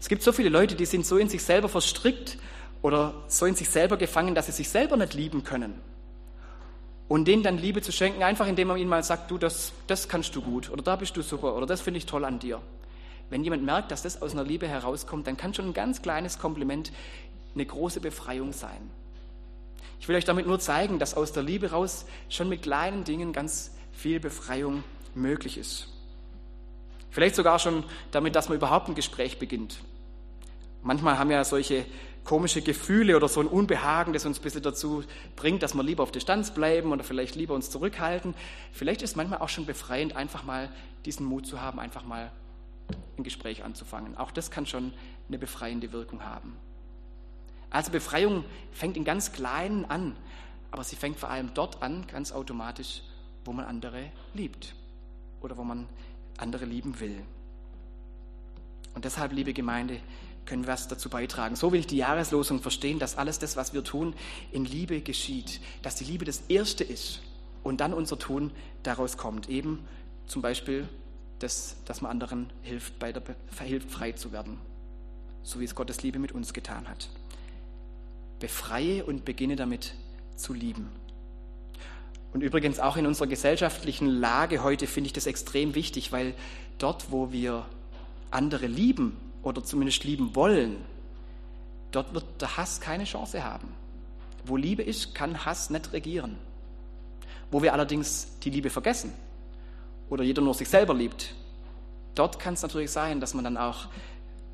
Es 0.00 0.08
gibt 0.08 0.22
so 0.22 0.32
viele 0.32 0.48
Leute, 0.48 0.74
die 0.74 0.86
sind 0.86 1.06
so 1.06 1.16
in 1.16 1.28
sich 1.28 1.42
selber 1.42 1.68
verstrickt 1.68 2.38
oder 2.82 3.14
so 3.28 3.46
in 3.46 3.54
sich 3.54 3.68
selber 3.68 3.96
gefangen, 3.96 4.34
dass 4.34 4.46
sie 4.46 4.52
sich 4.52 4.68
selber 4.68 4.96
nicht 4.96 5.14
lieben 5.14 5.44
können. 5.44 5.74
Und 7.08 7.26
denen 7.26 7.42
dann 7.42 7.58
Liebe 7.58 7.82
zu 7.82 7.92
schenken, 7.92 8.22
einfach 8.22 8.46
indem 8.46 8.68
man 8.68 8.78
ihnen 8.78 8.88
mal 8.88 9.02
sagt, 9.02 9.30
du, 9.30 9.38
das, 9.38 9.72
das 9.86 10.08
kannst 10.08 10.34
du 10.34 10.42
gut 10.42 10.70
oder 10.70 10.82
da 10.82 10.96
bist 10.96 11.16
du 11.16 11.22
super 11.22 11.54
oder 11.54 11.66
das 11.66 11.80
finde 11.80 11.98
ich 11.98 12.06
toll 12.06 12.24
an 12.24 12.38
dir. 12.38 12.60
Wenn 13.30 13.44
jemand 13.44 13.64
merkt, 13.64 13.90
dass 13.90 14.02
das 14.02 14.20
aus 14.20 14.32
einer 14.32 14.44
Liebe 14.44 14.66
herauskommt, 14.66 15.26
dann 15.26 15.36
kann 15.36 15.54
schon 15.54 15.66
ein 15.66 15.74
ganz 15.74 16.02
kleines 16.02 16.38
Kompliment 16.38 16.92
eine 17.54 17.64
große 17.64 18.00
Befreiung 18.00 18.52
sein. 18.52 18.90
Ich 20.00 20.08
will 20.08 20.16
euch 20.16 20.24
damit 20.24 20.46
nur 20.46 20.58
zeigen, 20.58 20.98
dass 20.98 21.14
aus 21.14 21.32
der 21.32 21.42
Liebe 21.42 21.70
raus 21.70 22.06
schon 22.28 22.48
mit 22.48 22.62
kleinen 22.62 23.04
Dingen 23.04 23.32
ganz 23.32 23.70
viel 23.92 24.18
Befreiung 24.18 24.82
möglich 25.14 25.58
ist. 25.58 25.88
Vielleicht 27.12 27.34
sogar 27.34 27.58
schon 27.58 27.84
damit, 28.10 28.34
dass 28.34 28.48
man 28.48 28.56
überhaupt 28.56 28.88
ein 28.88 28.94
Gespräch 28.94 29.38
beginnt. 29.38 29.78
Manchmal 30.82 31.18
haben 31.18 31.30
ja 31.30 31.44
solche 31.44 31.84
komische 32.24 32.62
Gefühle 32.62 33.16
oder 33.16 33.28
so 33.28 33.40
ein 33.40 33.46
Unbehagen, 33.46 34.14
das 34.14 34.24
uns 34.24 34.38
ein 34.38 34.42
bisschen 34.42 34.62
dazu 34.62 35.04
bringt, 35.36 35.62
dass 35.62 35.74
wir 35.74 35.82
lieber 35.82 36.02
auf 36.02 36.10
Distanz 36.10 36.52
bleiben 36.52 36.90
oder 36.90 37.04
vielleicht 37.04 37.34
lieber 37.34 37.54
uns 37.54 37.70
zurückhalten. 37.70 38.34
Vielleicht 38.72 39.02
ist 39.02 39.16
manchmal 39.16 39.40
auch 39.40 39.50
schon 39.50 39.66
befreiend, 39.66 40.16
einfach 40.16 40.44
mal 40.44 40.70
diesen 41.04 41.26
Mut 41.26 41.46
zu 41.46 41.60
haben, 41.60 41.78
einfach 41.78 42.04
mal 42.04 42.32
ein 43.18 43.24
Gespräch 43.24 43.62
anzufangen. 43.62 44.16
Auch 44.16 44.30
das 44.30 44.50
kann 44.50 44.66
schon 44.66 44.92
eine 45.28 45.38
befreiende 45.38 45.92
Wirkung 45.92 46.24
haben. 46.24 46.56
Also 47.68 47.90
Befreiung 47.90 48.44
fängt 48.72 48.96
in 48.96 49.04
ganz 49.04 49.32
Kleinen 49.32 49.84
an, 49.84 50.16
aber 50.70 50.84
sie 50.84 50.96
fängt 50.96 51.18
vor 51.18 51.30
allem 51.30 51.52
dort 51.52 51.82
an, 51.82 52.06
ganz 52.06 52.32
automatisch, 52.32 53.02
wo 53.44 53.52
man 53.52 53.66
andere 53.66 54.10
liebt 54.34 54.74
oder 55.42 55.56
wo 55.56 55.64
man 55.64 55.86
andere 56.38 56.64
lieben 56.64 57.00
will. 57.00 57.16
Und 58.94 59.04
deshalb, 59.04 59.32
liebe 59.32 59.52
Gemeinde, 59.52 60.00
können 60.44 60.64
wir 60.64 60.72
was 60.72 60.88
dazu 60.88 61.08
beitragen. 61.08 61.56
So 61.56 61.72
will 61.72 61.80
ich 61.80 61.86
die 61.86 61.96
Jahreslosung 61.96 62.60
verstehen, 62.60 62.98
dass 62.98 63.16
alles 63.16 63.38
das, 63.38 63.56
was 63.56 63.72
wir 63.72 63.84
tun, 63.84 64.14
in 64.50 64.64
Liebe 64.64 65.00
geschieht. 65.00 65.60
Dass 65.82 65.96
die 65.96 66.04
Liebe 66.04 66.24
das 66.24 66.42
Erste 66.48 66.84
ist 66.84 67.22
und 67.62 67.80
dann 67.80 67.94
unser 67.94 68.18
Tun 68.18 68.50
daraus 68.82 69.16
kommt. 69.16 69.48
Eben 69.48 69.86
zum 70.26 70.42
Beispiel, 70.42 70.88
das, 71.38 71.76
dass 71.84 72.00
man 72.00 72.10
anderen 72.10 72.50
hilft, 72.62 72.98
bei 72.98 73.12
der, 73.12 73.22
verhilft, 73.48 73.90
frei 73.90 74.12
zu 74.12 74.32
werden. 74.32 74.58
So 75.42 75.60
wie 75.60 75.64
es 75.64 75.74
Gottes 75.74 76.02
Liebe 76.02 76.18
mit 76.18 76.32
uns 76.32 76.52
getan 76.52 76.88
hat. 76.88 77.08
Befreie 78.38 79.04
und 79.04 79.24
beginne 79.24 79.56
damit 79.56 79.94
zu 80.36 80.52
lieben. 80.52 80.90
Und 82.32 82.42
übrigens 82.42 82.80
auch 82.80 82.96
in 82.96 83.06
unserer 83.06 83.26
gesellschaftlichen 83.26 84.06
Lage 84.06 84.62
heute 84.62 84.86
finde 84.86 85.08
ich 85.08 85.12
das 85.12 85.26
extrem 85.26 85.74
wichtig, 85.74 86.12
weil 86.12 86.34
dort, 86.78 87.10
wo 87.10 87.30
wir 87.30 87.66
andere 88.30 88.66
lieben 88.66 89.16
oder 89.42 89.62
zumindest 89.62 90.04
lieben 90.04 90.34
wollen, 90.34 90.76
dort 91.90 92.14
wird 92.14 92.24
der 92.40 92.56
Hass 92.56 92.80
keine 92.80 93.04
Chance 93.04 93.44
haben. 93.44 93.68
Wo 94.44 94.56
Liebe 94.56 94.82
ist, 94.82 95.14
kann 95.14 95.44
Hass 95.44 95.70
nicht 95.70 95.92
regieren. 95.92 96.36
Wo 97.50 97.62
wir 97.62 97.74
allerdings 97.74 98.38
die 98.40 98.50
Liebe 98.50 98.70
vergessen 98.70 99.12
oder 100.08 100.24
jeder 100.24 100.40
nur 100.40 100.54
sich 100.54 100.68
selber 100.68 100.94
liebt, 100.94 101.34
dort 102.14 102.38
kann 102.38 102.54
es 102.54 102.62
natürlich 102.62 102.90
sein, 102.90 103.20
dass 103.20 103.34
man 103.34 103.44
dann 103.44 103.58
auch 103.58 103.88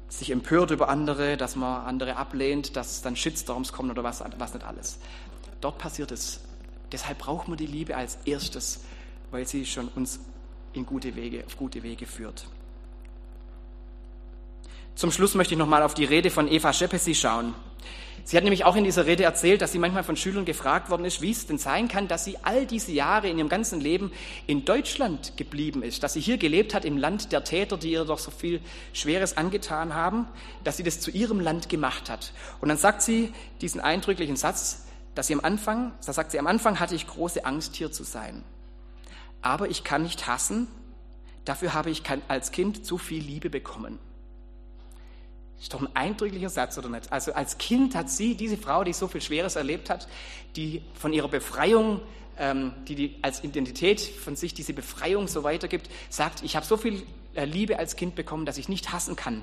sich 0.09 0.31
empört 0.31 0.73
über 0.73 0.89
andere, 0.89 1.37
dass 1.37 1.55
man 1.55 1.87
andere 1.87 2.17
ablehnt, 2.17 2.77
dass 2.77 3.03
dann 3.03 3.15
Shitstorms 3.15 3.73
kommen 3.73 3.91
oder 3.91 4.03
was, 4.03 4.25
was 4.39 4.55
nicht 4.55 4.67
alles. 4.67 4.99
Dort 5.61 5.79
passiert 5.79 6.11
es. 6.11 6.41
Deshalb 6.93 7.19
brauchen 7.19 7.53
wir 7.53 7.57
die 7.57 7.67
Liebe 7.67 7.97
als 7.97 8.19
erstes, 8.25 8.81
weil 9.31 9.47
sie 9.47 9.67
schon 9.67 9.89
uns 9.89 10.21
in 10.73 10.87
gute 10.87 11.17
Wege, 11.17 11.45
auf 11.47 11.57
gute 11.57 11.83
Wege 11.83 12.07
führt. 12.07 12.47
Zum 14.95 15.13
Schluss 15.13 15.35
möchte 15.35 15.55
ich 15.55 15.59
nochmal 15.59 15.83
auf 15.83 15.95
die 15.95 16.05
Rede 16.05 16.31
von 16.31 16.51
Eva 16.51 16.73
Schepesi 16.73 17.15
schauen. 17.15 17.55
Sie 18.25 18.37
hat 18.37 18.45
nämlich 18.45 18.65
auch 18.65 18.77
in 18.77 18.85
dieser 18.85 19.07
Rede 19.07 19.23
erzählt, 19.23 19.63
dass 19.63 19.73
sie 19.73 19.79
manchmal 19.79 20.03
von 20.03 20.17
Schülern 20.17 20.45
gefragt 20.45 20.91
worden 20.91 21.05
ist, 21.05 21.23
wie 21.23 21.31
es 21.31 21.47
denn 21.47 21.57
sein 21.57 21.89
kann, 21.89 22.09
dass 22.09 22.25
sie 22.25 22.37
all 22.43 22.67
diese 22.67 22.93
Jahre 22.93 23.29
in 23.29 23.39
ihrem 23.39 23.49
ganzen 23.49 23.81
Leben 23.81 24.13
in 24.47 24.65
Deutschland 24.65 25.37
geblieben 25.37 25.83
ist, 25.83 26.03
dass 26.03 26.15
sie 26.15 26.21
hier 26.21 26.37
gelebt 26.37 26.75
hat 26.75 26.85
im 26.85 26.99
Land 26.99 27.33
der 27.33 27.45
Täter, 27.45 27.79
die 27.79 27.93
ihr 27.93 28.05
doch 28.05 28.19
so 28.19 28.31
viel 28.31 28.61
Schweres 28.93 29.37
angetan 29.37 29.95
haben, 29.95 30.27
dass 30.65 30.77
sie 30.77 30.83
das 30.83 31.01
zu 31.01 31.11
ihrem 31.11 31.41
Land 31.41 31.69
gemacht 31.69 32.11
hat. 32.11 32.33
Und 32.61 32.69
dann 32.69 32.77
sagt 32.77 33.01
sie 33.01 33.33
diesen 33.63 33.81
eindrücklichen 33.81 34.37
Satz, 34.37 34.88
dass 35.19 35.27
sie 35.27 35.35
am 35.35 35.41
Anfang, 35.41 35.91
da 36.07 36.13
sagt 36.13 36.31
sie, 36.31 36.39
am 36.39 36.47
Anfang 36.47 36.79
hatte 36.79 36.95
ich 36.95 37.09
große 37.09 37.45
Angst, 37.45 37.75
hier 37.75 37.91
zu 37.91 38.05
sein. 38.05 38.45
Aber 39.43 39.69
ich 39.69 39.83
kann 39.83 40.05
nicht 40.05 40.29
hassen, 40.29 40.69
dafür 41.45 41.75
habe 41.75 41.91
ich 41.91 42.05
als 42.29 42.53
Kind 42.53 42.87
zu 42.87 42.99
viel 42.99 43.21
Liebe 43.21 43.51
bekommen. 43.51 43.99
Ist 45.61 45.75
doch 45.75 45.81
ein 45.81 45.89
eindrücklicher 45.97 46.51
Satz, 46.51 46.79
oder 46.79 46.89
nicht? 46.89 47.11
Also 47.11 47.33
als 47.33 47.59
Kind 47.59 47.97
hat 47.97 48.09
sie, 48.09 48.37
diese 48.37 48.57
Frau, 48.57 48.85
die 48.85 48.93
so 48.93 49.09
viel 49.09 49.21
Schweres 49.21 49.57
erlebt 49.57 49.91
hat, 49.91 50.07
die 50.55 50.85
von 50.95 51.13
ihrer 51.13 51.27
Befreiung, 51.27 52.01
ähm, 52.39 52.73
die, 52.87 52.95
die 52.95 53.19
als 53.21 53.43
Identität 53.43 54.01
von 54.01 54.37
sich 54.37 54.55
diese 54.55 54.73
Befreiung 54.73 55.27
so 55.27 55.43
weitergibt, 55.43 55.91
sagt, 56.11 56.45
ich 56.45 56.55
habe 56.55 56.65
so 56.65 56.77
viel 56.77 57.03
Liebe 57.47 57.79
als 57.79 57.97
Kind 57.97 58.15
bekommen, 58.15 58.47
dass 58.47 58.59
ich 58.59 58.69
nicht 58.69 58.93
hassen 58.93 59.17
kann. 59.17 59.43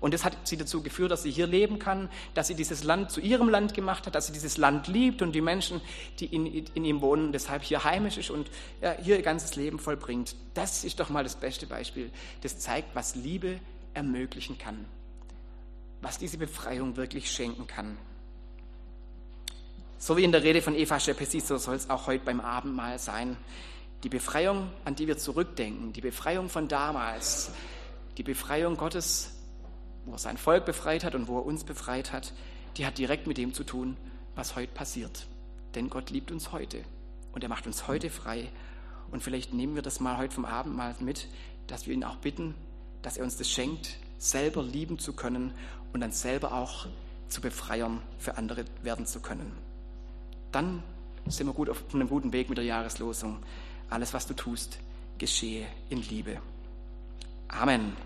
Und 0.00 0.12
das 0.12 0.24
hat 0.24 0.36
sie 0.44 0.56
dazu 0.56 0.82
geführt, 0.82 1.10
dass 1.10 1.22
sie 1.22 1.30
hier 1.30 1.46
leben 1.46 1.78
kann, 1.78 2.10
dass 2.34 2.48
sie 2.48 2.54
dieses 2.54 2.84
Land 2.84 3.10
zu 3.10 3.20
ihrem 3.20 3.48
Land 3.48 3.72
gemacht 3.74 4.06
hat, 4.06 4.14
dass 4.14 4.26
sie 4.26 4.32
dieses 4.32 4.58
Land 4.58 4.86
liebt 4.86 5.22
und 5.22 5.32
die 5.32 5.40
Menschen, 5.40 5.80
die 6.20 6.26
in, 6.26 6.46
in 6.46 6.84
ihm 6.84 7.00
wohnen, 7.00 7.32
deshalb 7.32 7.62
hier 7.62 7.84
heimisch 7.84 8.18
ist 8.18 8.30
und 8.30 8.50
ja, 8.82 8.94
hier 9.02 9.16
ihr 9.16 9.22
ganzes 9.22 9.56
Leben 9.56 9.78
vollbringt. 9.78 10.36
Das 10.52 10.84
ist 10.84 11.00
doch 11.00 11.08
mal 11.08 11.24
das 11.24 11.36
beste 11.36 11.66
Beispiel. 11.66 12.10
Das 12.42 12.58
zeigt, 12.58 12.94
was 12.94 13.14
Liebe 13.14 13.60
ermöglichen 13.94 14.58
kann 14.58 14.84
was 16.04 16.18
diese 16.18 16.36
Befreiung 16.36 16.96
wirklich 16.96 17.30
schenken 17.30 17.66
kann. 17.66 17.96
So 19.98 20.16
wie 20.18 20.24
in 20.24 20.32
der 20.32 20.42
Rede 20.42 20.60
von 20.60 20.74
Eva 20.74 21.00
Schepesi, 21.00 21.40
so 21.40 21.56
soll 21.56 21.76
es 21.76 21.88
auch 21.88 22.06
heute 22.06 22.24
beim 22.24 22.40
Abendmahl 22.40 22.98
sein. 22.98 23.38
Die 24.04 24.10
Befreiung, 24.10 24.70
an 24.84 24.94
die 24.94 25.06
wir 25.06 25.16
zurückdenken, 25.16 25.94
die 25.94 26.02
Befreiung 26.02 26.50
von 26.50 26.68
damals, 26.68 27.50
die 28.18 28.22
Befreiung 28.22 28.76
Gottes, 28.76 29.32
wo 30.04 30.12
er 30.12 30.18
sein 30.18 30.36
Volk 30.36 30.66
befreit 30.66 31.04
hat 31.04 31.14
und 31.14 31.26
wo 31.26 31.38
er 31.38 31.46
uns 31.46 31.64
befreit 31.64 32.12
hat, 32.12 32.34
die 32.76 32.84
hat 32.84 32.98
direkt 32.98 33.26
mit 33.26 33.38
dem 33.38 33.54
zu 33.54 33.64
tun, 33.64 33.96
was 34.34 34.56
heute 34.56 34.72
passiert. 34.72 35.26
Denn 35.74 35.88
Gott 35.88 36.10
liebt 36.10 36.30
uns 36.30 36.52
heute 36.52 36.84
und 37.32 37.42
er 37.42 37.48
macht 37.48 37.66
uns 37.66 37.88
heute 37.88 38.10
frei. 38.10 38.50
Und 39.10 39.22
vielleicht 39.22 39.54
nehmen 39.54 39.74
wir 39.74 39.82
das 39.82 40.00
mal 40.00 40.18
heute 40.18 40.34
vom 40.34 40.44
Abendmahl 40.44 40.94
mit, 41.00 41.26
dass 41.66 41.86
wir 41.86 41.94
ihn 41.94 42.04
auch 42.04 42.16
bitten, 42.16 42.54
dass 43.00 43.16
er 43.16 43.24
uns 43.24 43.38
das 43.38 43.50
schenkt, 43.50 43.96
selber 44.18 44.62
lieben 44.62 44.98
zu 44.98 45.14
können 45.14 45.52
und 45.94 46.00
dann 46.00 46.12
selber 46.12 46.52
auch 46.52 46.86
zu 47.28 47.40
Befreiern 47.40 48.02
für 48.18 48.36
andere 48.36 48.66
werden 48.82 49.06
zu 49.06 49.20
können. 49.20 49.50
Dann 50.52 50.82
sind 51.26 51.46
wir 51.46 51.54
gut 51.54 51.70
auf 51.70 51.82
einem 51.94 52.08
guten 52.08 52.32
Weg 52.34 52.50
mit 52.50 52.58
der 52.58 52.64
Jahreslosung. 52.66 53.38
Alles, 53.94 54.12
was 54.12 54.26
du 54.26 54.34
tust, 54.34 54.78
geschehe 55.18 55.68
in 55.88 56.02
Liebe. 56.02 56.38
Amen. 57.46 57.96